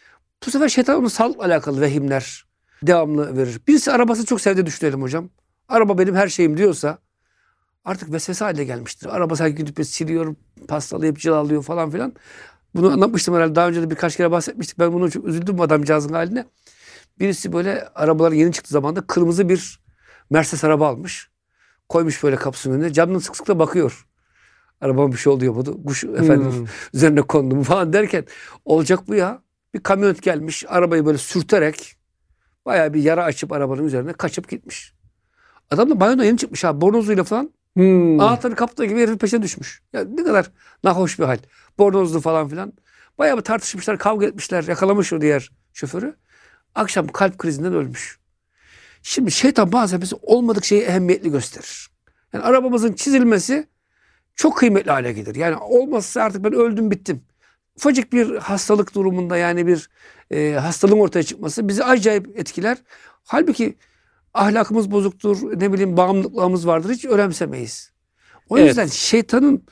Bu 0.45 0.51
sefer 0.51 0.69
şeytan 0.69 0.99
onun 0.99 1.07
sağlıkla 1.07 1.45
alakalı 1.45 1.81
vehimler 1.81 2.45
devamlı 2.83 3.37
verir. 3.37 3.61
Birisi 3.67 3.91
arabasını 3.91 4.25
çok 4.25 4.41
sevdi 4.41 4.65
düşünelim 4.65 5.01
hocam. 5.01 5.29
Araba 5.69 5.97
benim 5.97 6.15
her 6.15 6.27
şeyim 6.27 6.57
diyorsa 6.57 6.97
artık 7.85 8.11
vesvese 8.11 8.45
haline 8.45 8.63
gelmiştir. 8.63 9.15
Arabası 9.15 9.43
her 9.43 9.49
gün 9.49 9.65
gidip 9.65 9.85
siliyor, 9.85 10.35
pastalayıp 10.67 11.19
cilalıyor 11.19 11.63
falan 11.63 11.91
filan. 11.91 12.13
Bunu 12.75 12.91
anlatmıştım 12.91 13.35
herhalde. 13.35 13.55
Daha 13.55 13.67
önce 13.67 13.81
de 13.81 13.89
birkaç 13.89 14.17
kere 14.17 14.31
bahsetmiştik. 14.31 14.79
Ben 14.79 14.93
bunu 14.93 15.11
çok 15.11 15.27
üzüldüm 15.27 15.61
adamcağızın 15.61 16.13
haline. 16.13 16.45
Birisi 17.19 17.53
böyle 17.53 17.87
arabalar 17.95 18.31
yeni 18.31 18.51
çıktığı 18.53 18.73
zamanda 18.73 19.01
kırmızı 19.01 19.49
bir 19.49 19.81
Mercedes 20.29 20.63
araba 20.63 20.87
almış. 20.87 21.29
Koymuş 21.89 22.23
böyle 22.23 22.35
kapısının 22.35 22.75
önüne. 22.75 22.93
Camdan 22.93 23.19
sık 23.19 23.35
sık 23.35 23.47
da 23.47 23.59
bakıyor. 23.59 24.07
Arabama 24.81 25.11
bir 25.11 25.17
şey 25.17 25.33
oluyor 25.33 25.55
bu. 25.55 25.83
Kuş 25.85 26.03
efendim 26.03 26.51
Hmm. 26.51 26.65
üzerine 26.93 27.21
kondu 27.21 27.55
mu 27.55 27.63
falan 27.63 27.93
derken 27.93 28.25
olacak 28.65 28.99
bu 29.07 29.15
ya. 29.15 29.41
Bir 29.73 29.79
kamyonet 29.83 30.21
gelmiş 30.21 30.65
arabayı 30.67 31.05
böyle 31.05 31.17
sürterek 31.17 31.95
Bayağı 32.65 32.93
bir 32.93 33.03
yara 33.03 33.23
açıp 33.23 33.51
arabanın 33.51 33.85
üzerine 33.85 34.13
kaçıp 34.13 34.49
gitmiş. 34.49 34.93
Adam 35.71 35.89
da 35.89 35.99
banyodan 35.99 36.23
yeni 36.23 36.37
çıkmış 36.37 36.63
ha 36.63 36.81
bornozuyla 36.81 37.23
falan. 37.23 37.51
Hmm. 37.75 38.19
Anahtarı 38.19 38.55
kaptığı 38.55 38.85
gibi 38.85 38.99
herifin 38.99 39.17
peşine 39.17 39.41
düşmüş. 39.41 39.81
Ya 39.93 40.03
ne 40.03 40.23
kadar 40.23 40.51
nahoş 40.83 41.19
bir 41.19 41.23
hal. 41.23 41.37
Bornozlu 41.77 42.21
falan 42.21 42.47
filan. 42.47 42.73
Bayağı 43.17 43.37
bir 43.37 43.41
tartışmışlar, 43.41 43.97
kavga 43.97 44.25
etmişler. 44.25 44.63
Yakalamış 44.63 45.13
o 45.13 45.21
diğer 45.21 45.51
şoförü. 45.73 46.15
Akşam 46.75 47.07
kalp 47.07 47.37
krizinden 47.37 47.73
ölmüş. 47.73 48.19
Şimdi 49.03 49.31
şeytan 49.31 49.71
bazen 49.71 50.01
bize 50.01 50.15
olmadık 50.21 50.65
şeyi 50.65 50.81
ehemmiyetli 50.81 51.31
gösterir. 51.31 51.89
Yani 52.33 52.43
arabamızın 52.43 52.93
çizilmesi 52.93 53.67
çok 54.35 54.57
kıymetli 54.57 54.91
hale 54.91 55.13
gelir. 55.13 55.35
Yani 55.35 55.55
olmazsa 55.57 56.21
artık 56.21 56.43
ben 56.43 56.53
öldüm 56.53 56.91
bittim. 56.91 57.23
Ufacık 57.81 58.13
bir 58.13 58.35
hastalık 58.35 58.95
durumunda 58.95 59.37
yani 59.37 59.67
bir 59.67 59.89
e, 60.31 60.51
hastalığın 60.51 60.99
ortaya 60.99 61.23
çıkması 61.23 61.67
bizi 61.67 61.83
acayip 61.83 62.39
etkiler. 62.39 62.77
Halbuki 63.23 63.75
ahlakımız 64.33 64.91
bozuktur, 64.91 65.59
ne 65.61 65.73
bileyim 65.73 65.97
bağımlılıklarımız 65.97 66.67
vardır 66.67 66.89
hiç 66.93 67.05
önemsemeyiz. 67.05 67.91
O 68.49 68.57
Evet. 68.57 68.67
yüzden 68.67 68.87
şeytanın 68.87 69.63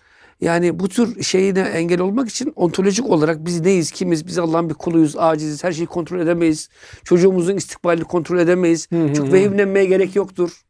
yani 0.41 0.79
bu 0.79 0.89
tür 0.89 1.23
şeyine 1.23 1.59
engel 1.59 1.99
olmak 2.01 2.29
için 2.29 2.53
ontolojik 2.55 3.05
olarak 3.09 3.45
biz 3.45 3.61
neyiz, 3.61 3.91
kimiz, 3.91 4.27
biz 4.27 4.37
Allah'ın 4.37 4.69
bir 4.69 4.75
kuluyuz, 4.75 5.15
aciziz, 5.17 5.63
her 5.63 5.71
şeyi 5.71 5.87
kontrol 5.87 6.19
edemeyiz. 6.19 6.69
Çocuğumuzun 7.03 7.57
istikbalini 7.57 8.03
kontrol 8.03 8.39
edemeyiz. 8.39 8.91
Hı 8.91 9.03
hı 9.03 9.13
Çok 9.13 9.33
vehimlenmeye 9.33 9.85
gerek 9.85 10.15
yoktur. 10.15 10.61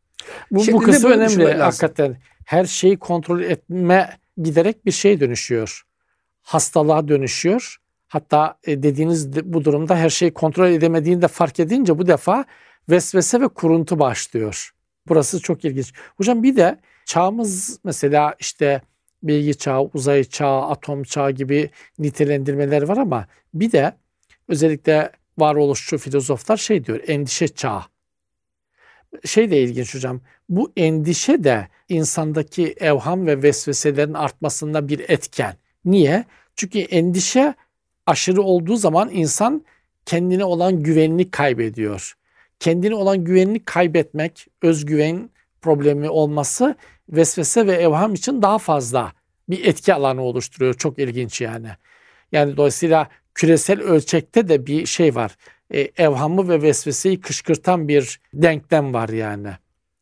Bu, 0.51 0.59
bu 0.59 0.63
şeklinde 0.63 1.03
böyle 1.03 1.15
önemli 1.15 1.53
hakikaten. 1.53 2.17
Her 2.45 2.65
şeyi 2.65 2.97
kontrol 2.97 3.41
etme 3.41 4.17
giderek 4.37 4.85
bir 4.85 4.91
şey 4.91 5.19
dönüşüyor. 5.19 5.88
Hastalığa 6.49 7.07
dönüşüyor. 7.07 7.77
Hatta 8.07 8.57
e, 8.63 8.83
dediğiniz 8.83 9.33
de- 9.33 9.53
bu 9.53 9.65
durumda 9.65 9.95
her 9.95 10.09
şeyi 10.09 10.33
kontrol 10.33 10.67
edemediğini 10.69 11.21
de 11.21 11.27
fark 11.27 11.59
edince 11.59 11.97
bu 11.97 12.07
defa 12.07 12.45
vesvese 12.89 13.41
ve 13.41 13.47
kuruntu 13.47 13.99
başlıyor. 13.99 14.71
Burası 15.07 15.39
çok 15.39 15.65
ilginç. 15.65 15.93
Hocam 16.17 16.43
bir 16.43 16.55
de 16.55 16.79
çağımız 17.05 17.79
mesela 17.83 18.35
işte 18.39 18.81
bilgi 19.23 19.57
çağı, 19.57 19.81
uzay 19.93 20.23
çağı, 20.23 20.61
atom 20.61 21.03
çağı 21.03 21.31
gibi 21.31 21.69
nitelendirmeler 21.99 22.81
var 22.81 22.97
ama 22.97 23.27
bir 23.53 23.71
de 23.71 23.93
özellikle 24.47 25.11
varoluşçu 25.37 25.97
filozoflar 25.97 26.57
şey 26.57 26.85
diyor 26.85 26.99
endişe 27.07 27.47
çağı. 27.47 27.81
Şey 29.25 29.51
de 29.51 29.61
ilginç 29.61 29.95
hocam. 29.95 30.21
Bu 30.49 30.71
endişe 30.77 31.43
de 31.43 31.67
insandaki 31.89 32.75
evham 32.79 33.27
ve 33.27 33.43
vesveselerin 33.43 34.13
artmasında 34.13 34.87
bir 34.87 35.09
etken. 35.09 35.55
Niye? 35.91 36.25
Çünkü 36.55 36.79
endişe 36.79 37.53
aşırı 38.05 38.41
olduğu 38.41 38.75
zaman 38.75 39.09
insan 39.11 39.65
kendine 40.05 40.45
olan 40.45 40.83
güvenini 40.83 41.31
kaybediyor. 41.31 42.13
Kendine 42.59 42.95
olan 42.95 43.23
güvenini 43.23 43.65
kaybetmek, 43.65 44.47
özgüven 44.61 45.29
problemi 45.61 46.09
olması 46.09 46.75
vesvese 47.09 47.67
ve 47.67 47.73
evham 47.73 48.13
için 48.13 48.41
daha 48.41 48.57
fazla 48.57 49.13
bir 49.49 49.65
etki 49.65 49.93
alanı 49.93 50.21
oluşturuyor. 50.21 50.73
Çok 50.73 50.99
ilginç 50.99 51.41
yani. 51.41 51.69
Yani 52.31 52.57
dolayısıyla 52.57 53.09
küresel 53.35 53.81
ölçekte 53.81 54.49
de 54.49 54.65
bir 54.65 54.85
şey 54.85 55.15
var. 55.15 55.37
E, 55.73 55.79
evhamı 55.79 56.49
ve 56.49 56.61
vesveseyi 56.61 57.21
kışkırtan 57.21 57.87
bir 57.87 58.19
denklem 58.33 58.93
var 58.93 59.09
yani. 59.09 59.49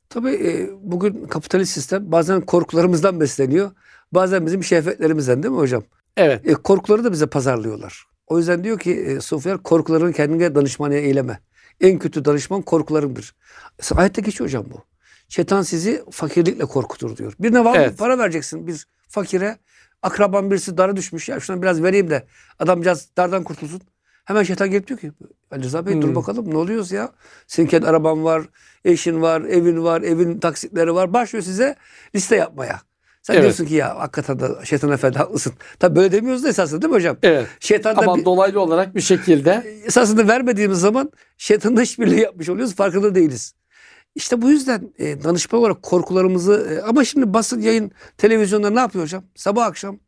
Tabii 0.10 0.32
e, 0.32 0.69
bugün 0.82 1.26
kapitalist 1.26 1.73
sistem 1.73 2.12
bazen 2.12 2.41
korkularımızdan 2.41 3.19
besleniyor. 3.19 3.71
Bazen 4.12 4.46
bizim 4.46 4.63
şehvetlerimizden 4.63 5.43
değil 5.43 5.52
mi 5.54 5.60
hocam? 5.60 5.84
Evet. 6.17 6.48
E, 6.48 6.54
korkuları 6.54 7.04
da 7.04 7.12
bize 7.12 7.26
pazarlıyorlar. 7.28 8.06
O 8.28 8.38
yüzden 8.38 8.63
diyor 8.63 8.80
ki 8.80 8.93
e, 8.93 9.22
Sofiler 9.22 9.58
korkularını 9.58 10.13
kendine 10.13 10.56
danışmana 10.56 10.93
eyleme. 10.96 11.39
En 11.82 12.00
kötü 12.00 12.26
danışman 12.26 12.62
korkularındır. 12.62 13.36
Ayette 13.96 14.22
geçiyor 14.22 14.50
hocam 14.50 14.65
bu. 14.74 14.82
Şeytan 15.30 15.62
sizi 15.62 16.04
fakirlikle 16.12 16.65
korkutur 16.65 17.17
diyor. 17.17 17.34
Birine 17.39 17.65
var 17.65 17.76
Evet. 17.80 17.98
para 17.98 18.17
vereceksin 18.17 18.67
bir 18.67 18.88
fakire. 19.10 19.58
Akraban 20.02 20.52
birisi 20.52 20.78
dara 20.78 20.96
düşmüş 20.96 21.30
ya 21.30 21.39
şuna 21.39 21.62
biraz 21.62 21.84
vereyim 21.84 22.10
de 22.10 22.26
adam 22.60 22.82
biraz 22.82 23.08
dardan 23.17 23.43
kurtulsun. 23.43 23.82
Hemen 24.26 24.43
şeytan 24.43 24.72
gelip 24.72 24.88
diyor 24.88 25.00
ki 25.00 25.12
Ali 25.52 25.63
Rıza 25.63 25.86
Bey 25.86 26.02
dur 26.02 26.08
Hmm. 26.08 26.15
bakalım 26.15 26.50
ne 26.54 26.58
oluyoruz 26.58 26.91
ya? 26.91 27.12
Senin 27.48 27.67
kendi 27.67 27.88
araban 27.88 28.24
var, 28.24 28.43
eşin 28.86 29.22
var, 29.22 29.41
evin 29.41 29.84
var, 29.84 30.02
evin 30.02 30.39
taksitleri 30.39 30.96
var. 30.96 31.13
Başlıyor 31.13 31.43
size 31.43 31.76
liste 32.15 32.36
yapmaya. 32.36 32.82
Sen 33.28 33.34
Evet. 33.34 33.44
diyorsun 33.44 33.66
ki 33.66 33.74
ya 33.74 34.00
hakikaten 34.00 34.40
de 34.40 34.46
şeytan 34.66 34.92
efendi 34.92 35.18
haklısın. 35.18 35.54
Tabii 35.80 35.96
böyle 35.96 36.12
demiyoruz 36.12 36.44
da 36.44 36.50
esasında 36.50 36.82
değil 36.82 36.92
mi 36.92 36.96
hocam? 36.96 37.18
Evet. 37.24 37.48
Şeytan 37.60 37.96
da 37.96 38.02
Ama 38.02 38.16
bir- 38.18 38.26
dolaylı 38.26 38.62
olarak 38.62 38.96
bir 38.96 39.02
şekilde 39.02 39.82
esasında 39.86 40.28
vermediğimiz 40.28 40.80
zaman 40.80 41.12
şeytanla 41.38 41.82
işbirliği 41.82 42.20
yapmış 42.22 42.50
oluyoruz. 42.50 42.76
Farkında 42.76 43.16
değiliz. 43.16 43.54
İşte 44.16 44.42
bu 44.42 44.50
yüzden 44.50 44.94
e, 45.00 45.24
danışma 45.24 45.58
olarak 45.60 45.84
korkularımızı 45.84 46.68
e, 46.72 46.82
ama 46.88 47.04
şimdi 47.06 47.34
basın 47.34 47.62
yayın 47.62 47.92
televizyonda 48.18 48.70
ne 48.70 48.80
yapıyor 48.80 49.04
hocam? 49.04 49.24
Sabah 49.36 49.66
akşam 49.66 50.00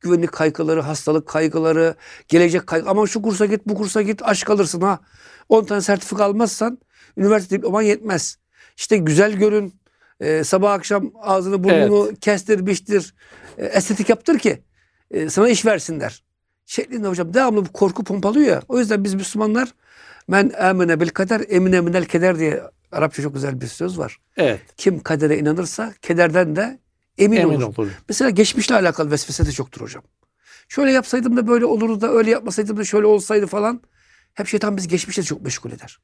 güvenlik 0.00 0.32
kaygıları, 0.32 0.80
hastalık 0.80 1.28
kaygıları, 1.28 1.94
gelecek 2.28 2.66
kaygı. 2.66 2.88
Aman 2.90 3.04
şu 3.04 3.22
kursa 3.22 3.46
git, 3.46 3.66
bu 3.66 3.74
kursa 3.74 4.02
git, 4.02 4.20
aç 4.24 4.44
kalırsın 4.44 4.80
ha. 4.80 4.98
10 5.48 5.64
tane 5.64 5.80
sertifika 5.80 6.24
almazsan 6.24 6.78
üniversite 7.16 7.56
diploman 7.56 7.82
yetmez. 7.82 8.36
İşte 8.76 8.96
güzel 8.96 9.32
görün, 9.32 9.74
e, 10.20 10.44
sabah 10.44 10.72
akşam 10.72 11.12
ağzını 11.22 11.64
burnunu 11.64 12.14
kestir, 12.20 12.66
biçtir, 12.66 13.14
e, 13.58 13.66
estetik 13.66 14.08
yaptır 14.08 14.38
ki 14.38 14.62
e, 15.10 15.30
sana 15.30 15.48
iş 15.48 15.66
versinler. 15.66 16.24
Şeklinde 16.66 17.08
hocam 17.08 17.34
devamlı 17.34 17.66
bu 17.66 17.72
korku 17.72 18.04
pompalıyor 18.04 18.48
ya. 18.48 18.62
O 18.68 18.78
yüzden 18.78 19.04
biz 19.04 19.14
Müslümanlar 19.14 19.74
men 20.28 20.52
amene 20.60 21.00
bil 21.00 21.08
kader 21.08 21.42
emine 21.48 21.80
minel 21.80 22.04
keder 22.04 22.38
diye 22.38 22.62
Arapça 22.92 23.22
çok 23.22 23.34
güzel 23.34 23.60
bir 23.60 23.66
söz 23.66 23.98
var. 23.98 24.18
evet 24.36 24.60
Kim 24.76 25.00
kadere 25.00 25.38
inanırsa 25.38 25.94
kederden 26.02 26.56
de 26.56 26.78
emin, 27.18 27.36
emin 27.36 27.54
olur. 27.54 27.78
olur. 27.78 27.90
Mesela 28.08 28.30
geçmişle 28.30 28.74
alakalı 28.74 29.10
vesvese 29.10 29.46
de 29.46 29.52
çoktur 29.52 29.80
hocam. 29.80 30.02
Şöyle 30.68 30.92
yapsaydım 30.92 31.36
da 31.36 31.46
böyle 31.46 31.64
olurdu 31.64 32.00
da 32.00 32.10
öyle 32.10 32.30
yapmasaydım 32.30 32.76
da 32.76 32.84
şöyle 32.84 33.06
olsaydı 33.06 33.46
falan. 33.46 33.82
Hep 34.34 34.46
şeytan 34.48 34.76
bizi 34.76 34.88
geçmişle 34.88 35.22
çok 35.22 35.42
meşgul 35.42 35.72
eder. 35.72 35.98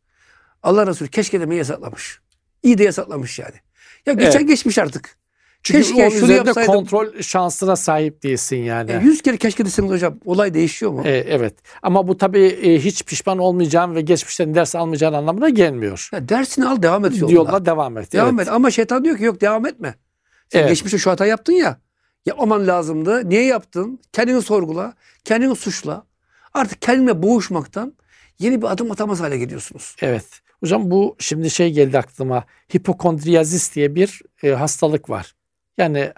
Allah 0.62 0.86
Resulü 0.86 1.08
keşke 1.08 1.40
demeyi 1.40 1.58
yasaklamış. 1.58 2.20
İyi 2.62 2.78
de 2.78 2.84
yasaklamış 2.84 3.38
yani. 3.38 3.54
Ya 4.06 4.12
geçen 4.12 4.38
Evet. 4.38 4.48
geçmiş 4.48 4.78
artık. 4.78 5.20
Çünkü 5.62 5.82
Keşke 5.82 6.02
onun 6.02 6.08
şunu 6.10 6.24
üzerinde 6.24 6.48
yapsaydım. 6.48 6.74
kontrol 6.74 7.20
şansına 7.20 7.76
sahip 7.76 8.22
değilsin 8.22 8.56
yani. 8.56 8.90
E, 8.90 9.22
kere 9.22 9.36
keşke 9.36 9.64
deseniz 9.64 9.90
hocam. 9.90 10.18
Olay 10.24 10.54
değişiyor 10.54 10.92
mu? 10.92 11.02
E, 11.04 11.10
evet. 11.10 11.54
Ama 11.82 12.08
bu 12.08 12.18
tabii 12.18 12.46
e, 12.46 12.78
hiç 12.78 13.04
pişman 13.04 13.38
olmayacağın 13.38 13.94
ve 13.94 14.00
geçmişten 14.00 14.54
ders 14.54 14.74
almayacağın 14.74 15.12
anlamına 15.12 15.48
gelmiyor. 15.48 16.08
Ya 16.12 16.28
dersini 16.28 16.66
al 16.66 16.82
devam 16.82 17.04
et 17.04 17.18
yoluna. 17.18 17.34
Yoluna 17.34 17.66
devam 17.66 17.98
et. 17.98 18.12
Devam 18.12 18.34
evet. 18.34 18.48
et. 18.48 18.54
Ama 18.54 18.70
şeytan 18.70 19.04
diyor 19.04 19.18
ki 19.18 19.24
yok 19.24 19.40
devam 19.40 19.66
etme. 19.66 19.94
Sen 20.48 20.58
Evet. 20.58 20.68
geçmişte 20.68 20.98
şu 20.98 21.10
hata 21.10 21.26
yaptın 21.26 21.52
ya. 21.52 21.78
Yapmaman 22.26 22.66
lazımdı. 22.66 23.28
Niye 23.28 23.44
yaptın? 23.44 24.00
Kendini 24.12 24.42
sorgula. 24.42 24.94
Kendini 25.24 25.56
suçla. 25.56 26.04
Artık 26.54 26.82
kendine 26.82 27.22
boğuşmaktan 27.22 27.94
yeni 28.38 28.62
bir 28.62 28.66
adım 28.66 28.90
atamaz 28.90 29.20
hale 29.20 29.38
geliyorsunuz. 29.38 29.96
Evet. 30.02 30.24
Hocam 30.60 30.90
bu 30.90 31.16
şimdi 31.18 31.50
şey 31.50 31.72
geldi 31.72 31.98
aklıma. 31.98 32.44
Hipokondriyazis 32.74 33.74
diye 33.74 33.94
bir 33.94 34.22
e, 34.42 34.50
hastalık 34.50 35.10
var. 35.10 35.34
Yani 35.78 36.12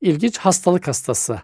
ilginç 0.00 0.38
hastalık 0.38 0.88
hastası. 0.88 1.42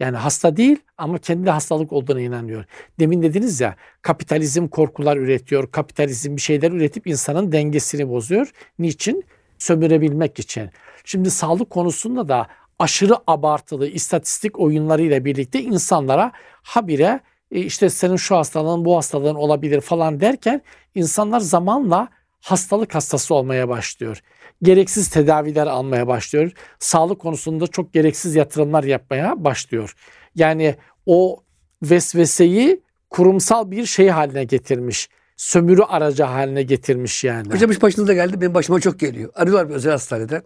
Yani 0.00 0.16
hasta 0.16 0.56
değil 0.56 0.76
ama 0.98 1.18
kendi 1.18 1.50
hastalık 1.50 1.92
olduğuna 1.92 2.20
inanıyor. 2.20 2.64
Demin 3.00 3.22
dediniz 3.22 3.60
ya 3.60 3.76
kapitalizm 4.02 4.68
korkular 4.68 5.16
üretiyor. 5.16 5.70
Kapitalizm 5.72 6.36
bir 6.36 6.40
şeyler 6.40 6.72
üretip 6.72 7.06
insanın 7.06 7.52
dengesini 7.52 8.08
bozuyor. 8.08 8.50
Niçin? 8.78 9.24
Sömürebilmek 9.58 10.38
için. 10.38 10.70
Şimdi 11.04 11.30
sağlık 11.30 11.70
konusunda 11.70 12.28
da 12.28 12.46
aşırı 12.78 13.14
abartılı 13.26 13.88
istatistik 13.88 14.60
oyunlarıyla 14.60 15.24
birlikte 15.24 15.62
insanlara 15.62 16.32
habire 16.62 17.20
e, 17.52 17.60
işte 17.60 17.90
senin 17.90 18.16
şu 18.16 18.36
hastalığın 18.36 18.84
bu 18.84 18.96
hastalığın 18.96 19.34
olabilir 19.34 19.80
falan 19.80 20.20
derken 20.20 20.62
insanlar 20.94 21.40
zamanla 21.40 22.08
hastalık 22.40 22.94
hastası 22.94 23.34
olmaya 23.34 23.68
başlıyor. 23.68 24.20
Gereksiz 24.62 25.10
tedaviler 25.10 25.66
almaya 25.66 26.06
başlıyor. 26.06 26.52
Sağlık 26.78 27.18
konusunda 27.18 27.66
çok 27.66 27.92
gereksiz 27.92 28.34
yatırımlar 28.34 28.84
yapmaya 28.84 29.44
başlıyor. 29.44 29.94
Yani 30.34 30.74
o 31.06 31.42
vesveseyi 31.82 32.82
kurumsal 33.10 33.70
bir 33.70 33.86
şey 33.86 34.08
haline 34.08 34.44
getirmiş. 34.44 35.08
Sömürü 35.36 35.82
aracı 35.82 36.22
haline 36.22 36.62
getirmiş 36.62 37.24
yani. 37.24 37.52
Hocam 37.52 37.70
iş 37.70 37.82
başınıza 37.82 38.12
geldi. 38.14 38.40
Benim 38.40 38.54
başıma 38.54 38.80
çok 38.80 39.00
geliyor. 39.00 39.32
Arıyorlar 39.34 39.68
bir 39.68 39.74
özel 39.74 39.92
hastaneden. 39.92 40.42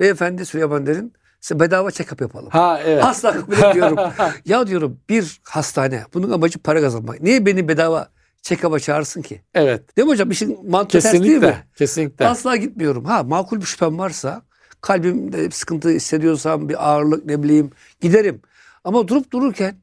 Beyefendi 0.00 0.46
Süleyman 0.46 0.86
derin. 0.86 1.12
Bedava 1.54 1.88
check-up 1.88 2.22
yapalım. 2.22 2.48
ha 2.50 2.80
evet. 2.84 3.04
Asla 3.04 3.32
kabul 3.32 3.52
etmiyorum. 3.52 3.98
ya 4.44 4.66
diyorum 4.66 5.00
bir 5.08 5.40
hastane. 5.44 6.04
Bunun 6.14 6.30
amacı 6.30 6.58
para 6.58 6.80
kazanmak. 6.80 7.20
Niye 7.22 7.46
beni 7.46 7.68
bedava 7.68 8.08
check-up'a 8.42 8.80
çağırsın 8.80 9.22
ki? 9.22 9.42
evet. 9.54 9.96
Değil 9.96 10.06
mi 10.06 10.12
hocam? 10.12 10.30
İşin 10.30 10.70
mantığı 10.70 11.00
ters 11.00 11.12
değil 11.12 11.22
mi? 11.22 11.28
Kesinlikle. 11.30 11.64
Kesinlikle. 11.76 12.26
Asla 12.28 12.56
gitmiyorum. 12.56 13.04
Ha 13.04 13.22
makul 13.22 13.60
bir 13.60 13.66
şüphem 13.66 13.98
varsa, 13.98 14.42
kalbimde 14.80 15.46
bir 15.46 15.50
sıkıntı 15.50 15.88
hissediyorsam, 15.88 16.68
bir 16.68 16.88
ağırlık 16.88 17.24
ne 17.26 17.42
bileyim 17.42 17.70
giderim. 18.00 18.42
Ama 18.84 19.08
durup 19.08 19.30
dururken 19.32 19.76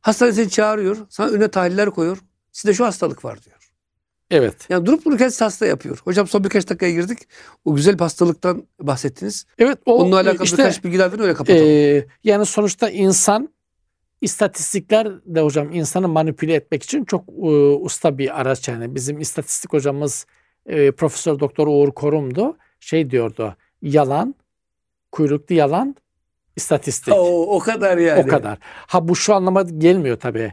hastane 0.00 0.32
seni 0.32 0.50
çağırıyor, 0.50 0.96
sana 1.10 1.30
önüne 1.30 1.48
tahliller 1.48 1.90
koyuyor. 1.90 2.18
Sizde 2.52 2.74
şu 2.74 2.84
hastalık 2.84 3.24
var 3.24 3.42
diyor. 3.42 3.53
Evet. 4.34 4.66
Yani 4.68 4.86
durup 4.86 5.04
dururken 5.04 5.28
size 5.28 5.44
hasta 5.44 5.66
yapıyor. 5.66 5.98
Hocam 6.04 6.26
son 6.26 6.44
birkaç 6.44 6.68
dakikaya 6.68 6.92
girdik. 6.92 7.18
O 7.64 7.74
güzel 7.74 7.94
bir 7.94 8.00
hastalıktan 8.00 8.66
bahsettiniz. 8.80 9.46
Evet 9.58 9.78
o 9.86 9.94
Onunla 9.94 10.16
alakalı 10.16 10.44
işte, 10.44 10.58
birkaç 10.58 10.84
bilgi 10.84 10.98
verin 10.98 11.18
öyle 11.18 11.34
kapatalım. 11.34 11.66
e, 11.68 12.06
yani 12.24 12.46
sonuçta 12.46 12.90
insan 12.90 13.48
istatistikler 14.20 15.08
de 15.26 15.40
hocam 15.40 15.72
insanı 15.72 16.08
manipüle 16.08 16.54
etmek 16.54 16.82
için 16.82 17.04
çok 17.04 17.28
e, 17.28 17.50
usta 17.80 18.18
bir 18.18 18.40
araç 18.40 18.68
yani. 18.68 18.94
Bizim 18.94 19.20
istatistik 19.20 19.72
hocamız 19.72 20.26
e, 20.66 20.90
Profesör 20.90 21.40
Doktor 21.40 21.66
Uğur 21.66 21.92
Korum'du. 21.92 22.56
Şey 22.80 23.10
diyordu. 23.10 23.56
Yalan, 23.82 24.34
kuyruklu 25.12 25.54
yalan, 25.54 25.96
istatistik. 26.56 27.14
o, 27.14 27.56
o 27.56 27.58
kadar 27.58 27.98
yani. 27.98 28.22
O 28.22 28.26
kadar. 28.26 28.58
Ha 28.62 29.08
bu 29.08 29.16
şu 29.16 29.34
anlama 29.34 29.62
gelmiyor 29.62 30.16
tabii. 30.16 30.52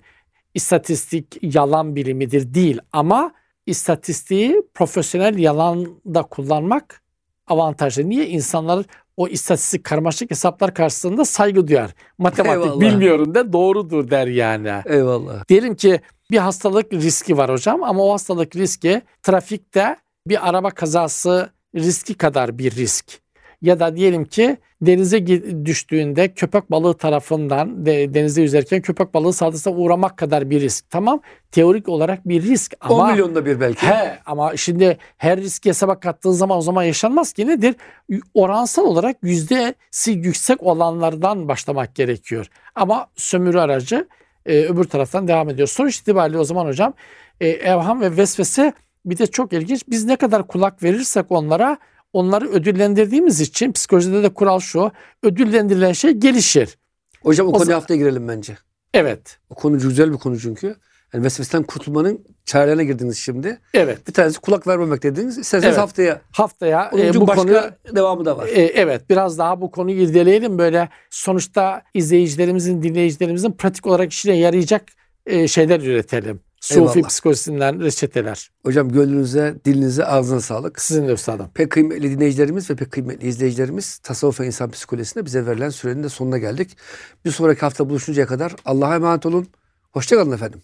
İstatistik 0.54 1.38
yalan 1.42 1.96
bilimidir 1.96 2.54
değil 2.54 2.80
ama 2.92 3.34
istatistiği 3.66 4.62
profesyonel 4.74 5.38
yalanda 5.38 6.24
kullanmak 6.24 7.02
avantajlı. 7.48 8.10
Niye? 8.10 8.28
İnsanlar 8.28 8.86
o 9.18 9.28
istatistik 9.28 9.84
karmaşık 9.84 10.32
hesaplar 10.32 10.74
karşısında 10.74 11.26
saygı 11.26 11.68
duyar. 11.68 11.92
Matematik 12.18 12.64
Eyvallah. 12.64 12.80
bilmiyorum 12.80 13.36
der 13.36 13.54
doğrudur 13.54 14.10
der 14.10 14.28
yani. 14.28 14.72
Eyvallah. 14.86 15.48
Diyelim 15.48 15.76
ki 15.76 16.02
bir 16.32 16.38
hastalık 16.38 16.94
riski 16.94 17.38
var 17.38 17.52
hocam 17.52 17.84
ama 17.84 18.04
o 18.04 18.14
hastalık 18.14 18.56
riski 18.56 19.02
trafikte 19.24 19.96
bir 20.28 20.50
araba 20.50 20.70
kazası 20.70 21.50
riski 21.76 22.14
kadar 22.14 22.58
bir 22.58 22.76
risk. 22.76 23.22
Ya 23.62 23.80
da 23.80 23.96
diyelim 23.96 24.26
ki 24.26 24.58
denize 24.82 25.28
düştüğünde 25.66 26.34
köpek 26.34 26.72
balığı 26.72 26.98
tarafından 26.98 27.86
de, 27.86 28.14
denizde 28.14 28.42
yüzerken 28.42 28.82
köpek 28.82 29.14
balığı 29.14 29.34
saldırısına 29.34 29.74
uğramak 29.74 30.18
kadar 30.18 30.50
bir 30.50 30.62
risk. 30.62 30.90
Tamam 30.90 31.22
teorik 31.52 31.90
olarak 31.90 32.28
bir 32.28 32.42
risk 32.42 32.74
10 32.90 33.00
ama 33.00 33.12
milyonda 33.12 33.46
bir 33.46 33.60
belki. 33.60 33.88
He 33.88 34.20
ama 34.26 34.58
şimdi 34.58 34.98
her 35.18 35.40
riski 35.40 35.70
hesaba 35.70 36.00
kattığın 36.00 36.32
zaman 36.32 36.58
o 36.58 36.62
zaman 36.62 36.84
yaşanmaz 36.84 37.34
ki 37.34 37.48
nedir? 37.48 37.76
Oransal 38.34 38.84
olarak 38.84 39.18
yüzdesi 39.24 40.12
yüksek 40.12 40.64
olanlardan 40.64 41.48
başlamak 41.48 41.96
gerekiyor. 41.96 42.48
Ama 42.76 43.08
sömürü 43.16 43.60
aracı 43.60 44.08
e, 44.46 44.66
öbür 44.66 44.84
taraftan 44.84 45.28
devam 45.28 45.50
ediyor. 45.50 45.68
Sonuç 45.68 45.98
itibariyle 45.98 46.38
o 46.38 46.44
zaman 46.44 46.66
hocam 46.66 46.94
e, 47.42 47.48
evham 47.48 48.02
ve 48.02 48.18
vesvese 48.18 48.74
bir 49.06 49.18
de 49.18 49.28
çok 49.28 49.54
ilginç. 49.54 49.84
Biz 49.88 50.06
ne 50.06 50.16
kadar 50.16 50.48
kulak 50.48 50.84
verirsek 50.84 51.26
onlara 51.30 51.78
onları 52.14 52.50
ödüllendirdiğimiz 52.50 53.42
için 53.42 53.72
psikolojide 53.72 54.24
de 54.24 54.30
kural 54.30 54.60
şu. 54.60 54.92
Ödüllendirilen 55.24 55.92
şey 55.92 56.12
gelişir. 56.12 56.78
Hocam 57.24 57.48
o, 57.48 57.50
O 57.50 57.54
konuya 57.54 57.66
zaman- 57.66 57.80
haftaya 57.80 57.98
girelim 57.98 58.28
bence. 58.28 58.58
Evet. 58.94 59.40
O 59.50 59.56
konu 59.56 59.80
güzel 59.80 60.12
bir 60.14 60.18
konu 60.18 60.40
çünkü. 60.40 60.76
Yani 61.14 61.24
vesveseden 61.24 61.64
kurtulmanın 61.64 62.26
çarelerine 62.46 62.86
girdiniz 62.86 63.18
şimdi. 63.18 63.60
Evet. 63.74 64.08
Bir 64.08 64.14
tanesi 64.14 64.40
kulak 64.40 64.68
vermemek 64.68 65.04
dediniz. 65.04 65.38
İsterseniz 65.38 65.66
Evet. 65.74 65.78
haftaya. 65.78 66.22
Haftaya 66.32 66.92
e, 66.98 67.14
bu 67.14 67.28
başka 67.28 67.42
konuyu 67.42 67.62
devamı 67.96 68.26
da 68.26 68.38
var. 68.38 68.48
E, 68.48 68.62
evet 68.62 69.10
biraz 69.10 69.38
daha 69.38 69.62
bu 69.62 69.72
konuyu 69.72 70.02
irdeleyelim 70.02 70.58
böyle 70.58 70.90
sonuçta 71.10 71.82
izleyicilerimizin 71.94 72.84
dinleyicilerimizin 72.84 73.52
pratik 73.52 73.88
olarak 73.88 74.12
işine 74.14 74.38
yarayacak 74.38 74.84
e, 75.26 75.48
şeyler 75.48 75.80
üretelim. 75.82 76.40
Sufi 76.62 77.00
Eyvallah. 77.00 77.10
psikolojisinden 77.10 77.82
reçeteler. 77.82 78.52
Hocam 78.66 78.90
gönlünüze, 78.90 79.56
dilinize, 79.66 80.06
ağzınıza 80.06 80.46
sağlık. 80.48 80.82
Sizin 80.82 81.08
de 81.08 81.14
üstadım. 81.14 81.50
Pek 81.54 81.72
kıymetli 81.72 82.12
dinleyicilerimiz 82.12 82.70
ve 82.70 82.76
pek 82.76 82.92
kıymetli 82.92 83.28
izleyicilerimiz 83.28 83.98
tasavvuf 83.98 84.40
ve 84.40 84.46
insan 84.46 84.72
psikolojisinde 84.72 85.26
bize 85.26 85.46
verilen 85.46 85.70
sürenin 85.70 86.04
de 86.04 86.10
sonuna 86.10 86.38
geldik. 86.38 86.78
Bir 87.26 87.32
sonraki 87.32 87.62
hafta 87.62 87.90
buluşuncaya 87.90 88.28
kadar 88.28 88.56
Allah'a 88.66 88.96
emanet 88.96 89.26
olun. 89.26 89.48
Hoşçakalın 89.92 90.32
efendim. 90.32 90.62